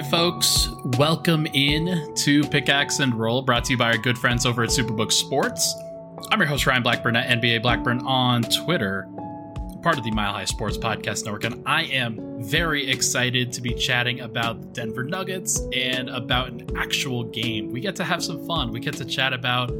right, 0.00 0.06
folks, 0.06 0.68
welcome 0.98 1.46
in 1.54 2.12
to 2.16 2.42
Pickaxe 2.48 2.98
and 2.98 3.14
Roll, 3.14 3.42
brought 3.42 3.64
to 3.66 3.74
you 3.74 3.78
by 3.78 3.92
our 3.92 3.96
good 3.96 4.18
friends 4.18 4.44
over 4.44 4.64
at 4.64 4.70
Superbook 4.70 5.12
Sports. 5.12 5.72
I'm 6.32 6.40
your 6.40 6.48
host, 6.48 6.66
Ryan 6.66 6.82
Blackburn 6.82 7.14
at 7.14 7.28
NBA 7.38 7.62
Blackburn 7.62 8.00
on 8.00 8.42
Twitter, 8.42 9.06
part 9.84 9.96
of 9.96 10.02
the 10.02 10.10
Mile 10.10 10.32
High 10.32 10.46
Sports 10.46 10.76
Podcast 10.76 11.24
Network, 11.24 11.44
and 11.44 11.62
I 11.64 11.84
am 11.84 12.42
very 12.42 12.90
excited 12.90 13.52
to 13.52 13.60
be 13.60 13.72
chatting 13.72 14.18
about 14.18 14.60
the 14.62 14.66
Denver 14.66 15.04
Nuggets 15.04 15.60
and 15.72 16.10
about 16.10 16.48
an 16.48 16.76
actual 16.76 17.22
game. 17.22 17.70
We 17.70 17.80
get 17.80 17.94
to 17.94 18.04
have 18.04 18.20
some 18.20 18.44
fun. 18.48 18.72
We 18.72 18.80
get 18.80 18.94
to 18.94 19.04
chat 19.04 19.32
about 19.32 19.70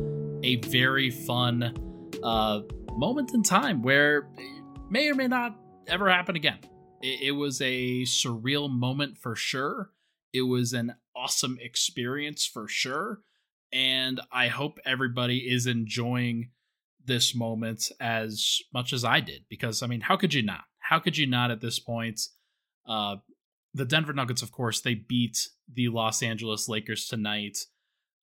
a 0.44 0.60
very 0.68 1.10
fun 1.10 1.74
uh, 2.22 2.60
moment 2.92 3.34
in 3.34 3.42
time 3.42 3.82
where 3.82 4.28
may 4.88 5.10
or 5.10 5.16
may 5.16 5.26
not 5.26 5.56
ever 5.88 6.08
happen 6.08 6.36
again. 6.36 6.58
It, 7.02 7.22
it 7.22 7.32
was 7.32 7.60
a 7.60 8.02
surreal 8.02 8.70
moment 8.70 9.18
for 9.18 9.34
sure. 9.34 9.90
It 10.34 10.42
was 10.42 10.72
an 10.72 10.96
awesome 11.16 11.58
experience 11.62 12.44
for 12.44 12.68
sure. 12.68 13.20
And 13.72 14.20
I 14.32 14.48
hope 14.48 14.78
everybody 14.84 15.38
is 15.38 15.66
enjoying 15.66 16.50
this 17.04 17.34
moment 17.34 17.90
as 18.00 18.58
much 18.72 18.92
as 18.92 19.04
I 19.04 19.20
did. 19.20 19.44
Because, 19.48 19.82
I 19.82 19.86
mean, 19.86 20.02
how 20.02 20.16
could 20.16 20.34
you 20.34 20.42
not? 20.42 20.64
How 20.80 20.98
could 20.98 21.16
you 21.16 21.26
not 21.26 21.50
at 21.50 21.60
this 21.60 21.78
point? 21.78 22.20
Uh, 22.86 23.16
the 23.72 23.84
Denver 23.84 24.12
Nuggets, 24.12 24.42
of 24.42 24.52
course, 24.52 24.80
they 24.80 24.94
beat 24.94 25.48
the 25.72 25.88
Los 25.88 26.22
Angeles 26.22 26.68
Lakers 26.68 27.06
tonight 27.06 27.58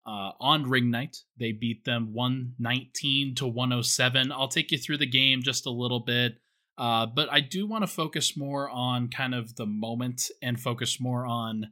uh, 0.06 0.32
on 0.40 0.68
ring 0.68 0.90
night. 0.90 1.18
They 1.38 1.52
beat 1.52 1.84
them 1.84 2.14
119 2.14 3.34
to 3.36 3.46
107. 3.46 4.32
I'll 4.32 4.48
take 4.48 4.72
you 4.72 4.78
through 4.78 4.98
the 4.98 5.06
game 5.06 5.42
just 5.42 5.66
a 5.66 5.70
little 5.70 6.00
bit. 6.00 6.38
Uh, 6.78 7.06
but 7.06 7.30
I 7.30 7.40
do 7.40 7.66
want 7.66 7.82
to 7.82 7.88
focus 7.88 8.36
more 8.36 8.70
on 8.70 9.08
kind 9.08 9.34
of 9.34 9.56
the 9.56 9.66
moment 9.66 10.30
and 10.42 10.60
focus 10.60 11.00
more 11.00 11.26
on 11.26 11.70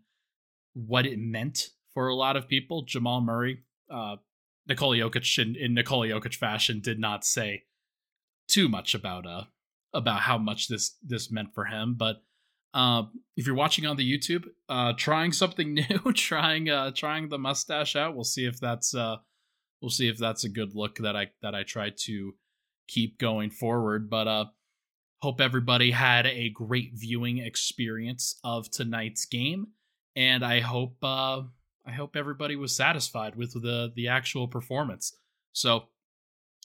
what 0.76 1.06
it 1.06 1.18
meant 1.18 1.70
for 1.94 2.08
a 2.08 2.14
lot 2.14 2.36
of 2.36 2.48
people. 2.48 2.82
Jamal 2.82 3.20
Murray, 3.20 3.64
uh, 3.90 4.16
Nikola 4.68 4.96
Jokic, 4.96 5.38
in, 5.38 5.56
in 5.56 5.74
Nikola 5.74 6.08
Jokic 6.08 6.34
fashion, 6.34 6.80
did 6.80 6.98
not 6.98 7.24
say 7.24 7.64
too 8.48 8.68
much 8.68 8.94
about 8.94 9.26
uh 9.26 9.44
about 9.94 10.20
how 10.20 10.36
much 10.36 10.68
this 10.68 10.96
this 11.02 11.30
meant 11.30 11.54
for 11.54 11.64
him. 11.64 11.94
But 11.96 12.16
uh, 12.74 13.04
if 13.36 13.46
you're 13.46 13.56
watching 13.56 13.86
on 13.86 13.96
the 13.96 14.18
YouTube, 14.18 14.44
uh, 14.68 14.92
trying 14.96 15.32
something 15.32 15.74
new, 15.88 16.12
trying 16.12 16.68
uh, 16.68 16.90
trying 16.90 17.28
the 17.28 17.38
mustache 17.38 17.96
out, 17.96 18.14
we'll 18.14 18.24
see 18.24 18.44
if 18.44 18.60
that's 18.60 18.94
uh, 18.94 19.16
we'll 19.80 19.90
see 19.90 20.08
if 20.08 20.18
that's 20.18 20.44
a 20.44 20.50
good 20.50 20.74
look 20.74 20.98
that 20.98 21.16
I 21.16 21.28
that 21.42 21.54
I 21.54 21.62
try 21.62 21.90
to 22.04 22.34
keep 22.86 23.18
going 23.18 23.50
forward. 23.50 24.10
But 24.10 24.28
uh, 24.28 24.44
Hope 25.22 25.40
everybody 25.40 25.90
had 25.90 26.26
a 26.26 26.50
great 26.50 26.92
viewing 26.94 27.38
experience 27.38 28.38
of 28.44 28.70
tonight's 28.70 29.24
game, 29.24 29.68
and 30.16 30.44
I 30.44 30.60
hope 30.60 30.96
uh, 31.02 31.42
I 31.86 31.92
hope 31.92 32.16
everybody 32.16 32.56
was 32.56 32.74
satisfied 32.74 33.36
with 33.36 33.52
the 33.52 33.92
the 33.94 34.08
actual 34.08 34.48
performance. 34.48 35.14
So, 35.52 35.84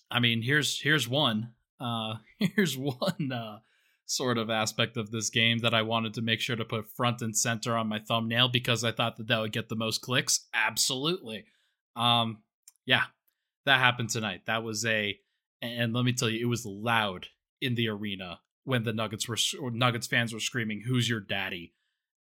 I 0.10 0.20
mean, 0.20 0.42
here's 0.42 0.80
here's 0.82 1.08
one 1.08 1.52
uh, 1.80 2.16
here's 2.40 2.78
one 2.78 3.32
uh, 3.32 3.60
sort 4.06 4.38
of 4.38 4.50
aspect 4.50 4.98
of 4.98 5.12
this 5.12 5.30
game 5.30 5.60
that 5.60 5.74
I 5.74 5.82
wanted 5.82 6.14
to 6.16 6.22
make 6.22 6.40
sure 6.40 6.56
to 6.56 6.66
put 6.66 6.88
front 6.88 7.22
and 7.22 7.36
center 7.36 7.76
on 7.76 7.88
my 7.88 8.00
thumbnail 8.00 8.50
because 8.50 8.84
I 8.84 8.92
thought 8.92 9.18
that 9.18 9.28
that 9.28 9.40
would 9.40 9.52
get 9.52 9.70
the 9.70 9.76
most 9.76 10.02
clicks. 10.02 10.48
Absolutely, 10.54 11.46
um, 11.96 12.40
yeah, 12.86 13.04
that 13.66 13.80
happened 13.80 14.10
tonight. 14.10 14.42
That 14.48 14.64
was 14.64 14.86
a 14.86 15.20
and 15.62 15.94
let 15.94 16.06
me 16.06 16.14
tell 16.14 16.30
you, 16.30 16.40
it 16.40 16.50
was 16.50 16.66
loud 16.66 17.28
in 17.62 17.76
the 17.76 17.90
arena 17.90 18.40
when 18.64 18.84
the 18.84 18.94
Nuggets 18.94 19.28
were 19.28 19.38
Nuggets 19.72 20.08
fans 20.08 20.34
were 20.34 20.40
screaming, 20.40 20.84
"Who's 20.88 21.10
your 21.10 21.20
daddy?" 21.20 21.74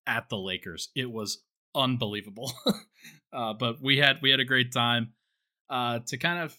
At 0.09 0.29
the 0.29 0.39
Lakers. 0.39 0.89
It 0.97 1.11
was 1.11 1.45
unbelievable. 1.75 2.53
uh, 3.33 3.55
but 3.55 3.81
we 3.81 3.99
had 3.99 4.17
we 4.23 4.31
had 4.31 4.41
a 4.41 4.45
great 4.45 4.73
time. 4.73 5.13
Uh, 5.71 6.01
to 6.07 6.17
kind 6.17 6.43
of 6.43 6.57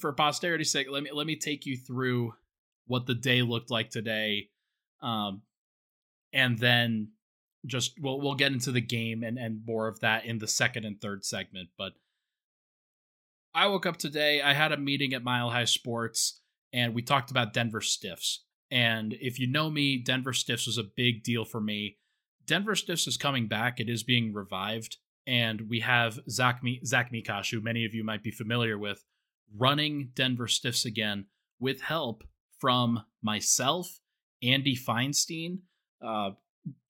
for 0.00 0.12
posterity's 0.12 0.70
sake, 0.70 0.86
let 0.90 1.02
me 1.02 1.10
let 1.12 1.26
me 1.26 1.36
take 1.36 1.66
you 1.66 1.76
through 1.76 2.32
what 2.86 3.06
the 3.06 3.14
day 3.14 3.42
looked 3.42 3.70
like 3.70 3.90
today, 3.90 4.48
um, 5.02 5.42
and 6.32 6.58
then 6.58 7.08
just 7.66 8.00
we'll 8.00 8.20
we'll 8.20 8.36
get 8.36 8.52
into 8.52 8.72
the 8.72 8.80
game 8.80 9.22
and 9.22 9.38
and 9.38 9.66
more 9.66 9.88
of 9.88 10.00
that 10.00 10.24
in 10.24 10.38
the 10.38 10.48
second 10.48 10.84
and 10.84 11.00
third 11.00 11.24
segment. 11.24 11.68
But 11.76 11.92
I 13.54 13.66
woke 13.66 13.84
up 13.84 13.96
today. 13.96 14.40
I 14.40 14.54
had 14.54 14.72
a 14.72 14.76
meeting 14.76 15.12
at 15.12 15.24
Mile 15.24 15.50
High 15.50 15.64
Sports 15.64 16.40
and 16.72 16.94
we 16.94 17.02
talked 17.02 17.30
about 17.30 17.52
Denver 17.52 17.80
Stiffs. 17.80 18.44
And 18.70 19.14
if 19.20 19.38
you 19.38 19.46
know 19.46 19.68
me, 19.68 19.98
Denver 19.98 20.32
Stiffs 20.32 20.66
was 20.66 20.78
a 20.78 20.84
big 20.84 21.22
deal 21.22 21.44
for 21.44 21.60
me. 21.60 21.98
Denver 22.46 22.74
Stiffs 22.74 23.06
is 23.06 23.16
coming 23.16 23.48
back. 23.48 23.80
It 23.80 23.88
is 23.88 24.02
being 24.02 24.32
revived. 24.32 24.98
And 25.26 25.68
we 25.68 25.80
have 25.80 26.18
Zach, 26.28 26.62
Mi- 26.62 26.80
Zach 26.84 27.12
Mikash, 27.12 27.50
who 27.52 27.60
many 27.60 27.84
of 27.84 27.94
you 27.94 28.02
might 28.02 28.22
be 28.22 28.30
familiar 28.30 28.76
with, 28.76 29.04
running 29.56 30.10
Denver 30.14 30.48
Stiffs 30.48 30.84
again 30.84 31.26
with 31.60 31.80
help 31.82 32.24
from 32.58 33.04
myself, 33.22 34.00
Andy 34.42 34.76
Feinstein, 34.76 35.58
uh, 36.04 36.30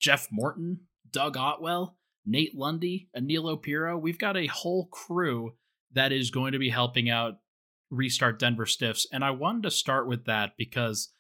Jeff 0.01 0.29
Morton, 0.31 0.81
Doug 1.11 1.37
Otwell, 1.37 1.99
Nate 2.25 2.57
Lundy, 2.57 3.09
Danilo 3.15 3.57
Piro. 3.57 3.99
We've 3.99 4.19
got 4.19 4.37
a 4.37 4.47
whole 4.47 4.87
crew 4.87 5.55
that 5.93 6.13
is 6.13 6.31
going 6.31 6.53
to 6.53 6.59
be 6.59 6.71
helping 6.71 7.11
out 7.11 7.35
restart 7.91 8.39
Denver 8.39 8.67
Stiffs. 8.67 9.07
And 9.13 9.23
I 9.25 9.33
wanted 9.33 9.65
to 9.65 9.71
start 9.71 10.07
with 10.07 10.25
that 10.25 10.53
because 10.57 11.11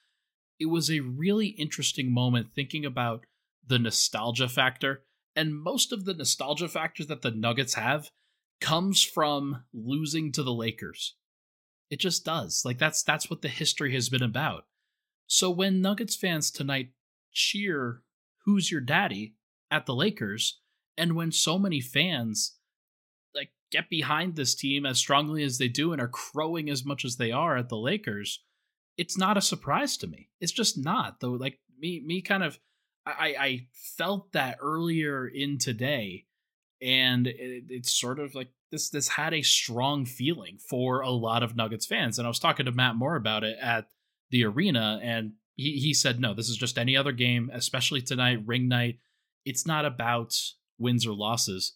it 0.59 0.67
was 0.67 0.91
a 0.91 1.01
really 1.01 1.49
interesting 1.49 2.13
moment 2.13 2.49
thinking 2.55 2.87
about 2.87 3.27
the 3.67 3.79
nostalgia 3.79 4.49
factor. 4.49 5.05
And 5.35 5.55
most 5.55 5.93
of 5.93 6.05
the 6.05 6.15
nostalgia 6.15 6.69
factor 6.69 7.05
that 7.05 7.23
the 7.23 7.31
Nuggets 7.31 7.75
have 7.75 8.11
comes 8.61 9.03
from 9.03 9.65
losing 9.73 10.33
to 10.33 10.43
the 10.43 10.53
Lakers. 10.53 11.17
It 11.91 12.01
just 12.01 12.25
does. 12.25 12.63
Like 12.65 12.79
that's 12.79 13.03
that's 13.03 13.29
what 13.29 13.43
the 13.43 13.49
history 13.49 13.93
has 13.95 14.09
been 14.09 14.23
about. 14.23 14.65
So 15.27 15.51
when 15.51 15.81
Nuggets 15.81 16.17
fans 16.17 16.51
tonight 16.51 16.91
cheer 17.33 18.03
who's 18.45 18.71
your 18.71 18.81
daddy 18.81 19.35
at 19.71 19.87
the 19.87 19.95
Lakers 19.95 20.61
and 20.97 21.15
when 21.15 21.33
so 21.33 21.59
many 21.59 21.81
fans 21.81 22.57
like 23.35 23.51
get 23.71 23.89
behind 23.89 24.37
this 24.37 24.55
team 24.55 24.85
as 24.85 24.99
strongly 24.99 25.43
as 25.43 25.59
they 25.59 25.69
do 25.69 25.93
and 25.93 26.01
are 26.01 26.09
crowing 26.09 26.69
as 26.69 26.85
much 26.85 27.05
as 27.05 27.17
they 27.17 27.33
are 27.33 27.57
at 27.57 27.69
the 27.69 27.77
Lakers, 27.77 28.43
it's 28.97 29.17
not 29.17 29.37
a 29.37 29.43
surprise 29.43 29.97
to 29.99 30.07
me. 30.07 30.29
It's 30.41 30.53
just 30.53 30.77
not 30.79 31.21
though. 31.21 31.33
Like 31.33 31.59
me, 31.79 32.03
me 32.05 32.21
kind 32.23 32.43
of, 32.43 32.59
I, 33.05 33.35
I 33.39 33.67
felt 33.73 34.33
that 34.33 34.59
earlier 34.61 35.27
in 35.27 35.59
today, 35.59 36.27
and 36.81 37.27
it, 37.27 37.65
it's 37.69 37.93
sort 37.93 38.19
of 38.19 38.35
like 38.35 38.51
this. 38.71 38.91
This 38.91 39.09
had 39.09 39.35
a 39.35 39.43
strong 39.43 40.05
feeling 40.05 40.59
for 40.59 41.01
a 41.01 41.11
lot 41.11 41.43
of 41.43 41.57
Nuggets 41.57 41.87
fans, 41.87 42.19
and 42.19 42.27
I 42.27 42.29
was 42.31 42.39
talking 42.39 42.67
to 42.67 42.73
Matt 42.73 42.97
Moore 42.97 43.17
about 43.17 43.45
it 43.45 43.57
at 43.61 43.89
the 44.31 44.45
arena, 44.45 45.01
and 45.03 45.33
he 45.57 45.79
he 45.79 45.95
said, 45.95 46.21
no, 46.21 46.35
this 46.35 46.49
is 46.49 46.57
just 46.57 46.79
any 46.79 46.97
other 46.97 47.13
game, 47.13 47.51
especially 47.53 48.03
tonight, 48.03 48.47
ring 48.47 48.69
night. 48.69 48.99
It's 49.45 49.67
not 49.67 49.85
about 49.85 50.35
wins 50.79 51.07
or 51.07 51.15
losses 51.15 51.75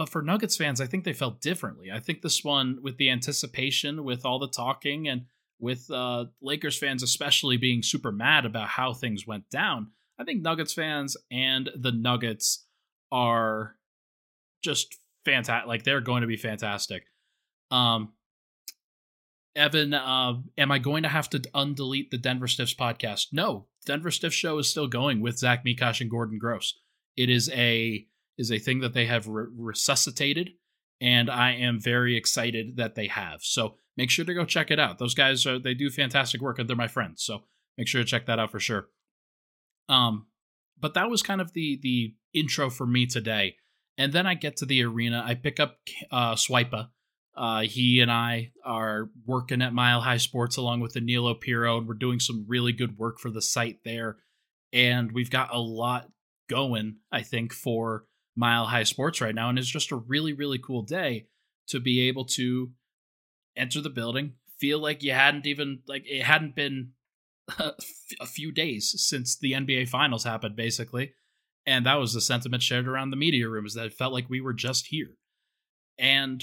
but 0.00 0.08
for 0.08 0.22
Nuggets 0.22 0.56
fans, 0.56 0.80
I 0.80 0.86
think 0.86 1.04
they 1.04 1.12
felt 1.12 1.42
differently. 1.42 1.90
I 1.92 2.00
think 2.00 2.22
this 2.22 2.42
one, 2.42 2.78
with 2.80 2.96
the 2.96 3.10
anticipation, 3.10 4.02
with 4.02 4.24
all 4.24 4.38
the 4.38 4.48
talking, 4.48 5.06
and 5.08 5.26
with 5.58 5.90
uh, 5.90 6.24
Lakers 6.40 6.78
fans 6.78 7.02
especially 7.02 7.58
being 7.58 7.82
super 7.82 8.10
mad 8.10 8.46
about 8.46 8.68
how 8.68 8.94
things 8.94 9.26
went 9.26 9.50
down, 9.50 9.88
I 10.20 10.24
think 10.24 10.42
Nuggets 10.42 10.74
fans 10.74 11.16
and 11.30 11.70
the 11.74 11.92
Nuggets 11.92 12.66
are 13.10 13.76
just 14.62 14.98
fantastic. 15.24 15.66
Like 15.66 15.84
they're 15.84 16.02
going 16.02 16.20
to 16.20 16.26
be 16.26 16.36
fantastic. 16.36 17.04
Um, 17.70 18.12
Evan, 19.56 19.94
uh, 19.94 20.34
am 20.58 20.70
I 20.70 20.78
going 20.78 21.04
to 21.04 21.08
have 21.08 21.30
to 21.30 21.38
undelete 21.38 22.10
the 22.10 22.18
Denver 22.18 22.48
Stiffs 22.48 22.74
podcast? 22.74 23.28
No, 23.32 23.66
Denver 23.86 24.10
Stiffs 24.10 24.34
show 24.34 24.58
is 24.58 24.68
still 24.68 24.86
going 24.86 25.22
with 25.22 25.38
Zach 25.38 25.64
Mikash 25.64 26.02
and 26.02 26.10
Gordon 26.10 26.38
Gross. 26.38 26.78
It 27.16 27.30
is 27.30 27.50
a 27.54 28.06
is 28.36 28.52
a 28.52 28.58
thing 28.58 28.80
that 28.80 28.92
they 28.92 29.06
have 29.06 29.26
re- 29.26 29.46
resuscitated, 29.56 30.50
and 31.00 31.30
I 31.30 31.52
am 31.52 31.80
very 31.80 32.16
excited 32.16 32.76
that 32.76 32.94
they 32.94 33.06
have. 33.08 33.42
So 33.42 33.76
make 33.96 34.10
sure 34.10 34.26
to 34.26 34.34
go 34.34 34.44
check 34.44 34.70
it 34.70 34.78
out. 34.78 34.98
Those 34.98 35.14
guys 35.14 35.46
are 35.46 35.58
they 35.58 35.74
do 35.74 35.88
fantastic 35.88 36.42
work, 36.42 36.58
and 36.58 36.68
they're 36.68 36.76
my 36.76 36.88
friends. 36.88 37.22
So 37.22 37.44
make 37.78 37.88
sure 37.88 38.02
to 38.02 38.06
check 38.06 38.26
that 38.26 38.38
out 38.38 38.50
for 38.50 38.60
sure. 38.60 38.88
Um, 39.90 40.26
but 40.78 40.94
that 40.94 41.10
was 41.10 41.22
kind 41.22 41.40
of 41.40 41.52
the 41.52 41.78
the 41.82 42.14
intro 42.32 42.70
for 42.70 42.86
me 42.86 43.06
today, 43.06 43.56
and 43.98 44.12
then 44.12 44.26
I 44.26 44.34
get 44.34 44.56
to 44.58 44.66
the 44.66 44.84
arena. 44.84 45.22
I 45.26 45.34
pick 45.34 45.60
up 45.60 45.78
uh, 46.10 46.34
Swipa. 46.34 46.88
Uh, 47.36 47.62
he 47.62 48.00
and 48.00 48.10
I 48.10 48.52
are 48.64 49.10
working 49.26 49.62
at 49.62 49.72
Mile 49.72 50.00
High 50.00 50.18
Sports 50.18 50.56
along 50.56 50.80
with 50.80 50.94
Danilo 50.94 51.34
Piro, 51.34 51.78
and 51.78 51.88
we're 51.88 51.94
doing 51.94 52.20
some 52.20 52.44
really 52.48 52.72
good 52.72 52.98
work 52.98 53.18
for 53.18 53.30
the 53.30 53.42
site 53.42 53.78
there. 53.84 54.18
And 54.72 55.12
we've 55.12 55.30
got 55.30 55.54
a 55.54 55.58
lot 55.58 56.10
going, 56.48 56.96
I 57.10 57.22
think, 57.22 57.52
for 57.52 58.04
Mile 58.36 58.66
High 58.66 58.84
Sports 58.84 59.20
right 59.20 59.34
now, 59.34 59.48
and 59.48 59.58
it's 59.58 59.68
just 59.68 59.92
a 59.92 59.96
really, 59.96 60.32
really 60.32 60.58
cool 60.58 60.82
day 60.82 61.26
to 61.68 61.80
be 61.80 62.08
able 62.08 62.24
to 62.26 62.70
enter 63.56 63.80
the 63.80 63.90
building, 63.90 64.34
feel 64.58 64.78
like 64.78 65.02
you 65.02 65.12
hadn't 65.12 65.46
even 65.46 65.80
like 65.86 66.04
it 66.06 66.22
hadn't 66.22 66.54
been 66.54 66.92
a 68.20 68.26
few 68.26 68.52
days 68.52 68.94
since 68.96 69.36
the 69.36 69.52
NBA 69.52 69.88
Finals 69.88 70.24
happened, 70.24 70.56
basically, 70.56 71.14
And 71.66 71.86
that 71.86 71.98
was 71.98 72.14
the 72.14 72.20
sentiment 72.20 72.62
shared 72.62 72.88
around 72.88 73.10
the 73.10 73.16
media 73.16 73.48
rooms 73.48 73.74
that 73.74 73.86
it 73.86 73.94
felt 73.94 74.12
like 74.12 74.28
we 74.28 74.40
were 74.40 74.52
just 74.52 74.88
here. 74.88 75.16
And 75.98 76.42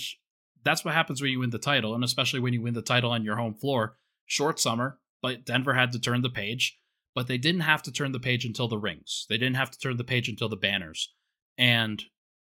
that's 0.64 0.84
what 0.84 0.94
happens 0.94 1.22
when 1.22 1.32
you 1.32 1.40
win 1.40 1.50
the 1.50 1.58
title, 1.58 1.96
and 1.96 2.04
especially 2.04 2.40
when 2.40 2.54
you 2.54 2.62
win 2.62 2.74
the 2.74 2.82
title 2.82 3.12
on 3.12 3.24
your 3.24 3.38
home 3.38 3.56
floor. 3.56 3.98
Short 4.26 4.60
summer, 4.60 5.00
but 5.22 5.46
Denver 5.46 5.74
had 5.74 5.92
to 5.94 6.00
turn 6.00 6.22
the 6.22 6.30
page, 6.30 6.78
but 7.16 7.28
they 7.28 7.38
didn't 7.38 7.62
have 7.62 7.82
to 7.84 7.92
turn 7.92 8.12
the 8.12 8.20
page 8.20 8.46
until 8.46 8.68
the 8.68 8.78
rings. 8.78 9.26
They 9.30 9.38
didn't 9.38 9.56
have 9.56 9.72
to 9.72 9.80
turn 9.80 9.98
the 9.98 10.04
page 10.04 10.28
until 10.28 10.50
the 10.50 10.58
banners. 10.58 11.14
And 11.58 12.04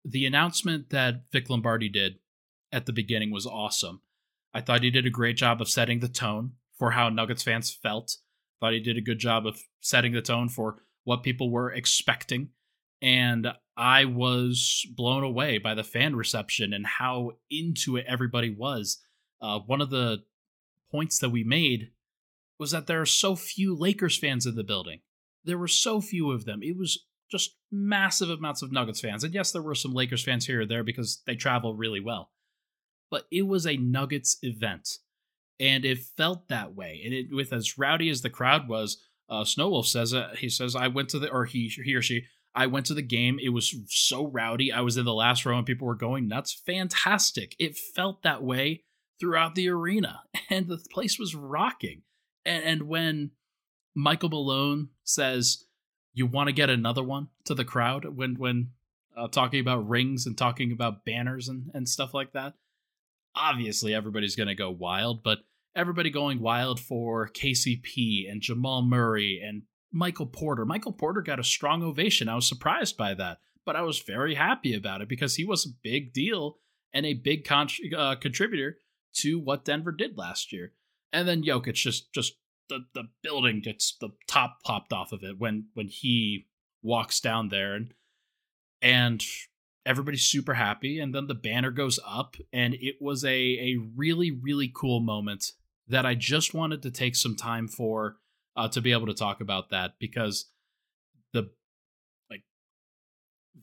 the 0.05 0.27
announcement 0.27 0.91
that 0.91 1.25
Vic 1.33 1.51
Lombardi 1.51 1.89
did 1.89 2.15
at 2.73 2.87
the 2.87 2.93
beginning 2.93 3.31
was 3.31 3.47
awesome. 3.47 4.01
I 4.55 4.61
thought 4.61 4.83
he 4.83 4.91
did 4.91 5.07
a 5.07 5.11
great 5.11 5.37
job 5.37 5.61
of 5.61 5.69
setting 5.69 6.01
the 6.01 6.09
tone 6.09 6.53
for 6.79 6.93
how 6.93 7.09
Nuggets 7.09 7.43
fans 7.43 7.71
felt. 7.71 8.17
Thought 8.61 8.73
he 8.73 8.81
did 8.81 8.97
a 8.97 9.03
good 9.03 9.19
job 9.19 9.47
of 9.47 9.61
setting 9.81 10.13
the 10.13 10.23
tone 10.23 10.49
for 10.49 10.83
what 11.05 11.23
people 11.23 11.51
were 11.51 11.73
expecting. 11.73 12.51
And 13.01 13.49
I 13.77 14.05
was 14.05 14.85
blown 14.97 15.23
away 15.23 15.59
by 15.59 15.75
the 15.75 15.85
fan 15.85 16.17
reception 16.17 16.73
and 16.73 16.85
how 16.85 17.33
into 17.51 17.97
it 17.97 18.05
everybody 18.09 18.51
was. 18.51 19.01
Uh, 19.41 19.61
one 19.61 19.81
of 19.81 19.91
the 19.91 20.25
points 20.91 21.19
that 21.21 21.31
we 21.31 21.45
made 21.45 21.91
was 22.59 22.73
that 22.73 22.89
there 22.89 23.01
are 23.01 23.07
so 23.07 23.37
few 23.37 23.77
Lakers 23.77 24.19
fans 24.19 24.47
in 24.47 24.57
the 24.57 24.65
building. 24.65 25.01
There 25.45 25.59
were 25.59 25.69
so 25.69 26.01
few 26.01 26.33
of 26.33 26.45
them. 26.45 26.61
It 26.63 26.77
was 26.77 27.07
just 27.31 27.57
massive 27.71 28.31
amounts 28.31 28.63
of 28.63 28.73
Nuggets 28.73 29.01
fans. 29.01 29.23
And 29.23 29.33
yes, 29.33 29.53
there 29.53 29.63
were 29.63 29.75
some 29.75 29.93
Lakers 29.93 30.25
fans 30.25 30.47
here 30.47 30.63
or 30.63 30.67
there 30.67 30.83
because 30.83 31.23
they 31.27 31.37
travel 31.37 31.77
really 31.77 32.01
well. 32.01 32.33
But 33.11 33.27
it 33.31 33.43
was 33.43 33.67
a 33.67 33.77
Nuggets 33.77 34.39
event. 34.43 34.89
And 35.61 35.85
it 35.85 35.99
felt 35.99 36.49
that 36.49 36.75
way. 36.75 37.03
And 37.05 37.13
it, 37.13 37.27
with 37.33 37.53
as 37.53 37.79
rowdy 37.79 38.11
as 38.11 38.23
the 38.23 38.31
crowd 38.31 38.69
was, 38.69 38.99
uh, 39.29 39.43
Snowwolf 39.43 39.87
says, 39.87 40.15
uh, 40.15 40.35
he 40.39 40.49
says, 40.49 40.77
I 40.77 40.89
went 40.89 41.09
to 41.11 41.19
the, 41.19 41.31
or 41.31 41.45
he, 41.45 41.69
he 41.69 41.95
or 41.95 42.03
she, 42.03 42.25
I 42.55 42.67
went 42.67 42.87
to 42.87 42.95
the 42.95 43.03
game. 43.03 43.39
It 43.43 43.51
was 43.51 43.75
so 43.89 44.27
rowdy. 44.27 44.73
I 44.73 44.81
was 44.81 44.97
in 44.97 45.05
the 45.05 45.15
last 45.15 45.45
row 45.45 45.57
and 45.57 45.67
people 45.67 45.87
were 45.87 45.95
going 45.95 46.29
nuts. 46.29 46.53
Fantastic. 46.67 47.55
It 47.59 47.77
felt 47.77 48.23
that 48.23 48.43
way 48.43 48.85
throughout 49.21 49.55
the 49.55 49.69
arena. 49.69 50.23
And 50.51 50.67
the 50.67 50.83
place 50.91 51.19
was 51.19 51.35
rocking. 51.35 52.05
And, 52.47 52.65
and 52.65 52.83
when 52.85 53.33
Michael 53.95 54.31
Malone 54.31 54.89
says, 55.05 55.67
you 56.15 56.27
want 56.27 56.49
to 56.49 56.55
get 56.55 56.71
another 56.71 57.03
one 57.03 57.29
to 57.45 57.55
the 57.55 57.65
crowd 57.65 58.17
when 58.17 58.37
when 58.37 58.71
uh, 59.17 59.29
talking 59.29 59.61
about 59.61 59.89
rings 59.89 60.27
and 60.27 60.39
talking 60.39 60.73
about 60.73 61.05
banners 61.05 61.49
and, 61.49 61.71
and 61.75 61.89
stuff 61.89 62.15
like 62.15 62.33
that. 62.33 62.55
Obviously, 63.39 63.95
everybody's 63.95 64.37
going 64.37 64.49
to 64.49 64.55
go 64.55 64.71
wild, 64.71 65.23
but 65.23 65.39
everybody 65.77 66.11
going 66.11 66.41
wild 66.41 66.81
for 66.81 67.29
KCP 67.29 68.31
and 68.31 68.41
Jamal 68.41 68.83
Murray 68.83 69.41
and 69.45 69.63
Michael 69.93 70.27
Porter. 70.27 70.67
Michael 70.67 70.93
Porter 70.93 71.23
got 71.23 71.39
a 71.39 71.45
strong 71.45 71.83
ovation. 71.83 72.29
I 72.29 72.35
was 72.35 72.49
surprised 72.49 72.97
by 72.97 73.15
that, 73.15 73.39
but 73.65 73.77
I 73.77 73.83
was 73.83 74.01
very 74.01 74.35
happy 74.35 74.75
about 74.75 75.01
it 75.01 75.09
because 75.09 75.37
he 75.37 75.45
was 75.45 75.65
a 75.65 75.79
big 75.83 76.13
deal 76.13 76.59
and 76.93 77.07
a 77.07 77.15
big 77.15 77.45
con- 77.45 77.69
uh, 77.97 78.17
contributor 78.17 78.79
to 79.15 79.39
what 79.39 79.65
Denver 79.65 79.93
did 79.93 80.19
last 80.19 80.53
year. 80.53 80.73
And 81.13 81.27
then 81.27 81.43
Jokic 81.43 81.75
just 81.75 82.13
just 82.13 82.35
the 82.69 82.81
the 82.95 83.05
building 83.23 83.61
gets 83.61 83.97
the 84.01 84.11
top 84.27 84.59
popped 84.65 84.93
off 84.93 85.13
of 85.13 85.23
it 85.23 85.39
when 85.39 85.69
when 85.75 85.89
he 85.89 86.47
walks 86.83 87.21
down 87.21 87.49
there 87.49 87.75
and 87.75 87.95
and 88.83 89.25
everybody's 89.89 90.25
super 90.25 90.55
happy 90.55 91.01
and 91.01 91.15
then 91.15 91.27
the 91.27 91.35
banner 91.35 91.71
goes 91.71 91.99
up 92.07 92.37
and 92.53 92.75
it 92.75 92.97
was 93.01 93.25
a 93.25 93.29
a 93.31 93.77
really 93.97 94.31
really 94.31 94.71
cool 94.73 95.01
moment 95.01 95.53
that 95.89 96.05
I 96.05 96.15
just 96.15 96.55
wanted 96.55 96.83
to 96.83 96.91
take 96.91 97.17
some 97.17 97.35
time 97.35 97.67
for 97.67 98.17
uh, 98.55 98.69
to 98.69 98.81
be 98.81 98.93
able 98.93 99.07
to 99.07 99.15
talk 99.15 99.41
about 99.41 99.71
that 99.71 99.95
because 99.99 100.51
the 101.33 101.51
like 102.31 102.43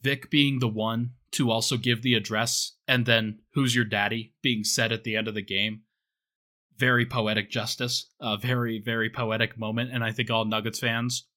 Vic 0.01 0.29
being 0.29 0.59
the 0.59 0.67
one 0.67 1.11
to 1.33 1.51
also 1.51 1.77
give 1.77 2.01
the 2.01 2.15
address 2.15 2.73
and 2.87 3.05
then 3.05 3.39
who's 3.53 3.75
your 3.75 3.85
daddy 3.85 4.33
being 4.41 4.63
said 4.63 4.91
at 4.91 5.03
the 5.03 5.15
end 5.15 5.27
of 5.27 5.35
the 5.35 5.41
game 5.41 5.81
very 6.77 7.05
poetic 7.05 7.49
justice, 7.49 8.09
a 8.19 8.37
very, 8.37 8.79
very 8.79 9.09
poetic 9.09 9.57
moment. 9.57 9.91
And 9.93 10.03
I 10.03 10.11
think 10.11 10.29
all 10.29 10.45
Nuggets 10.45 10.79
fans 10.79 11.27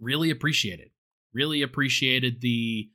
really 0.00 0.30
appreciated, 0.30 0.90
really 1.32 1.62
appreciated 1.62 2.40
the 2.40 2.90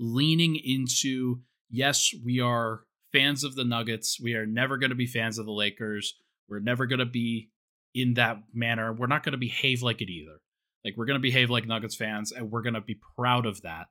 leaning 0.00 0.56
into, 0.56 1.42
yes, 1.68 2.10
we 2.24 2.40
are 2.40 2.80
fans 3.12 3.44
of 3.44 3.54
the 3.54 3.64
Nuggets. 3.64 4.18
We 4.20 4.34
are 4.34 4.46
never 4.46 4.78
going 4.78 4.90
to 4.90 4.96
be 4.96 5.06
fans 5.06 5.38
of 5.38 5.46
the 5.46 5.52
Lakers. 5.52 6.14
We're 6.48 6.58
never 6.58 6.86
going 6.86 6.98
to 6.98 7.06
be 7.06 7.50
in 7.94 8.14
that 8.14 8.38
manner. 8.52 8.92
We're 8.92 9.06
not 9.06 9.22
going 9.22 9.32
to 9.32 9.38
behave 9.38 9.82
like 9.82 10.00
it 10.00 10.10
either. 10.10 10.40
Like, 10.84 10.94
we're 10.96 11.06
going 11.06 11.18
to 11.18 11.22
behave 11.22 11.50
like 11.50 11.66
Nuggets 11.66 11.94
fans, 11.94 12.32
and 12.32 12.50
we're 12.50 12.62
going 12.62 12.74
to 12.74 12.80
be 12.80 12.98
proud 13.16 13.46
of 13.46 13.62
that. 13.62 13.86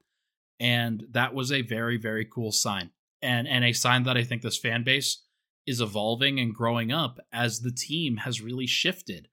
And 0.60 1.04
that 1.12 1.34
was 1.34 1.52
a 1.52 1.62
very, 1.62 1.98
very 1.98 2.26
cool 2.26 2.52
sign. 2.52 2.90
And, 3.22 3.48
and 3.48 3.64
a 3.64 3.72
sign 3.74 4.04
that 4.04 4.18
I 4.18 4.24
think 4.24 4.42
this 4.42 4.58
fan 4.58 4.84
base 4.84 5.24
is 5.70 5.82
evolving 5.82 6.40
and 6.40 6.56
growing 6.56 6.92
up 6.92 7.20
as 7.32 7.60
the 7.60 7.72
team 7.72 8.18
has 8.18 8.42
really 8.42 8.66
shifted. 8.66 9.28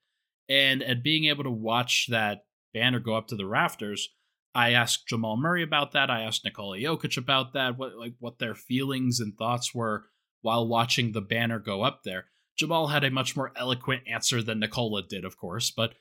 And 0.47 0.81
and 0.81 1.03
being 1.03 1.25
able 1.25 1.43
to 1.43 1.51
watch 1.51 2.07
that 2.09 2.45
banner 2.73 2.99
go 2.99 3.15
up 3.15 3.27
to 3.29 3.35
the 3.35 3.47
rafters, 3.47 4.09
I 4.57 4.71
asked 4.71 5.07
Jamal 5.07 5.37
Murray 5.37 5.61
about 5.61 5.91
that. 5.91 6.09
I 6.09 6.21
asked 6.21 6.43
Nikola 6.43 6.79
Jokic 6.79 7.15
about 7.15 7.53
that, 7.53 7.77
what 7.77 7.95
like 7.95 8.15
what 8.17 8.39
their 8.39 8.55
feelings 8.55 9.19
and 9.19 9.37
thoughts 9.37 9.75
were 9.75 10.05
while 10.41 10.67
watching 10.67 11.11
the 11.11 11.21
banner 11.21 11.59
go 11.59 11.83
up 11.83 12.01
there. 12.03 12.25
Jamal 12.57 12.87
had 12.87 13.03
a 13.03 13.11
much 13.11 13.35
more 13.35 13.51
eloquent 13.55 14.01
answer 14.07 14.41
than 14.41 14.59
Nikola 14.59 15.03
did, 15.07 15.25
of 15.25 15.37
course, 15.37 15.69
but 15.69 15.93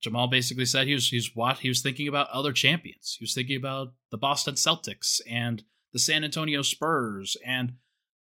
Jamal 0.00 0.26
basically 0.26 0.64
said 0.64 0.88
he 0.88 0.94
was 0.94 1.10
he's 1.10 1.30
what 1.36 1.60
he 1.60 1.68
was 1.68 1.80
thinking 1.80 2.08
about 2.08 2.28
other 2.30 2.52
champions. 2.52 3.14
He 3.20 3.22
was 3.22 3.34
thinking 3.34 3.56
about 3.56 3.92
the 4.10 4.18
Boston 4.18 4.54
Celtics 4.54 5.20
and 5.30 5.62
the 5.92 6.00
San 6.00 6.24
Antonio 6.24 6.62
Spurs 6.62 7.36
and 7.46 7.74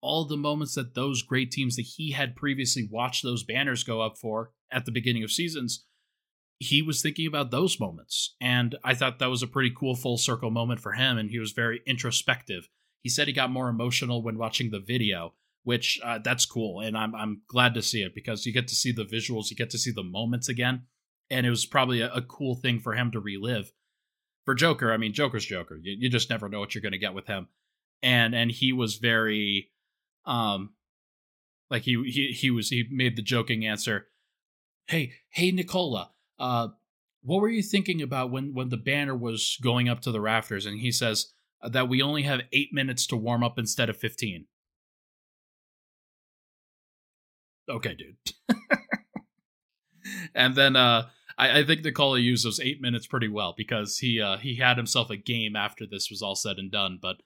all 0.01 0.25
the 0.25 0.39
moments 0.39 0.75
that 0.77 0.95
those 0.95 1.23
great 1.23 1.51
teams 1.51 1.77
that 1.77 1.83
he 1.83 2.13
had 2.13 2.35
previously 2.35 2.89
watched 2.91 3.23
those 3.23 3.45
banners 3.45 3.85
go 3.85 4.01
up 4.01 4.17
for 4.17 4.53
at 4.73 4.87
the 4.87 4.93
beginning 4.93 5.23
of 5.23 5.31
seasons, 5.31 5.85
he 6.59 6.83
was 6.83 7.03
thinking 7.03 7.27
about 7.27 7.51
those 7.51 7.79
moments. 7.79 8.35
And 8.41 8.77
I 8.83 8.95
thought 8.95 9.19
that 9.19 9.31
was 9.31 9.43
a 9.43 9.47
pretty 9.47 9.73
cool 9.77 9.95
full 9.95 10.17
circle 10.17 10.51
moment 10.51 10.81
for 10.81 10.93
him. 10.93 11.19
And 11.19 11.31
he 11.31 11.39
was 11.39 11.53
very 11.53 11.83
introspective. 11.87 12.69
He 13.03 13.11
said 13.11 13.27
he 13.27 13.33
got 13.33 13.51
more 13.51 13.69
emotional 13.69 14.23
when 14.23 14.39
watching 14.39 14.71
the 14.71 14.81
video, 14.81 15.35
which 15.65 16.01
uh, 16.03 16.19
that's 16.19 16.47
cool. 16.47 16.81
And 16.81 16.97
I'm, 16.97 17.15
I'm 17.15 17.43
glad 17.47 17.75
to 17.75 17.83
see 17.83 18.03
it 18.03 18.15
because 18.15 18.47
you 18.47 18.53
get 18.53 18.69
to 18.69 18.75
see 18.75 18.91
the 18.91 19.05
visuals, 19.05 19.51
you 19.51 19.57
get 19.57 19.71
to 19.71 19.79
see 19.79 19.91
the 19.91 20.03
moments 20.03 20.49
again. 20.49 20.83
And 21.29 21.45
it 21.45 21.51
was 21.51 21.67
probably 21.67 22.01
a, 22.01 22.13
a 22.13 22.23
cool 22.23 22.55
thing 22.55 22.81
for 22.81 22.95
him 22.95 23.11
to 23.11 23.21
relive. 23.21 23.73
For 24.45 24.55
Joker, 24.55 24.93
I 24.93 24.97
mean, 24.97 25.13
Joker's 25.13 25.45
Joker. 25.45 25.77
You, 25.77 25.97
you 25.99 26.09
just 26.09 26.31
never 26.31 26.49
know 26.49 26.61
what 26.61 26.75
you're 26.75 26.83
going 26.83 26.93
to 26.93 26.99
get 26.99 27.15
with 27.15 27.27
him. 27.27 27.49
And 28.03 28.35
and 28.35 28.51
he 28.51 28.73
was 28.73 28.97
very 28.97 29.71
um, 30.25 30.75
like 31.71 31.83
he 31.83 32.03
he 32.11 32.29
he 32.33 32.51
was 32.51 32.69
he 32.69 32.87
made 32.91 33.17
the 33.17 33.23
joking 33.23 33.67
answer, 33.67 34.09
"Hey 34.87 35.15
hey 35.31 35.51
Nikola, 35.51 36.11
uh, 36.39 36.69
what 37.23 37.41
were 37.41 37.49
you 37.49 37.63
thinking 37.63 38.03
about 38.03 38.31
when 38.31 38.55
when 38.55 38.69
the 38.69 38.77
banner 38.77 39.17
was 39.17 39.59
going 39.63 39.89
up 39.89 40.01
to 40.01 40.13
the 40.13 40.21
rafters?" 40.21 40.67
And 40.67 40.79
he 40.79 40.93
says 40.93 41.33
uh, 41.63 41.69
that 41.71 41.89
we 41.89 42.03
only 42.03 42.23
have 42.23 42.43
eight 42.53 42.73
minutes 42.73 43.07
to 43.09 43.17
warm 43.17 43.43
up 43.43 43.59
instead 43.59 43.89
of 43.89 43.97
fifteen. 43.97 44.47
Okay, 47.69 47.95
dude. 47.95 48.17
and 50.35 50.55
then 50.55 50.77
uh, 50.77 51.09
I, 51.39 51.61
I 51.61 51.65
think 51.65 51.83
Nikola 51.83 52.19
used 52.19 52.45
those 52.45 52.61
eight 52.61 52.81
minutes 52.81 53.07
pretty 53.07 53.29
well 53.29 53.55
because 53.57 53.99
he 53.99 54.21
uh, 54.21 54.39
he 54.39 54.57
had 54.57 54.77
himself 54.77 55.11
a 55.11 55.17
game 55.17 55.57
after 55.57 55.87
this 55.87 56.11
was 56.11 56.23
all 56.23 56.37
said 56.37 56.59
and 56.59 56.71
done. 56.71 56.99
But 57.01 57.17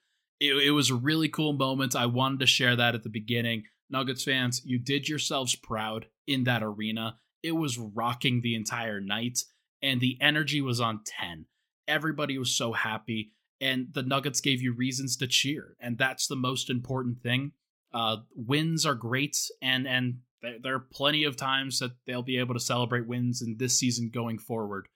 it, 0.40 0.54
it 0.54 0.70
was 0.70 0.90
a 0.90 0.94
really 0.94 1.28
cool 1.28 1.52
moment. 1.52 1.94
I 1.94 2.06
wanted 2.06 2.40
to 2.40 2.46
share 2.46 2.76
that 2.76 2.94
at 2.94 3.02
the 3.02 3.10
beginning. 3.10 3.64
Nuggets 3.90 4.24
fans, 4.24 4.62
you 4.64 4.78
did 4.78 5.08
yourselves 5.08 5.56
proud 5.56 6.06
in 6.26 6.44
that 6.44 6.62
arena. 6.62 7.16
It 7.42 7.52
was 7.52 7.78
rocking 7.78 8.40
the 8.40 8.54
entire 8.54 9.00
night, 9.00 9.40
and 9.82 10.00
the 10.00 10.18
energy 10.20 10.60
was 10.60 10.80
on 10.80 11.00
10. 11.20 11.46
Everybody 11.88 12.38
was 12.38 12.54
so 12.54 12.72
happy, 12.72 13.32
and 13.60 13.88
the 13.92 14.02
Nuggets 14.02 14.40
gave 14.40 14.62
you 14.62 14.72
reasons 14.72 15.16
to 15.16 15.26
cheer, 15.26 15.76
and 15.80 15.98
that's 15.98 16.26
the 16.26 16.36
most 16.36 16.70
important 16.70 17.22
thing. 17.22 17.52
Uh, 17.92 18.18
wins 18.34 18.86
are 18.86 18.94
great, 18.94 19.36
and 19.60 19.86
and 19.86 20.18
there 20.62 20.74
are 20.74 20.86
plenty 20.92 21.24
of 21.24 21.36
times 21.36 21.80
that 21.80 21.92
they'll 22.06 22.22
be 22.22 22.38
able 22.38 22.54
to 22.54 22.60
celebrate 22.60 23.06
wins 23.06 23.42
in 23.42 23.56
this 23.58 23.78
season 23.78 24.10
going 24.12 24.38
forward. 24.38 24.88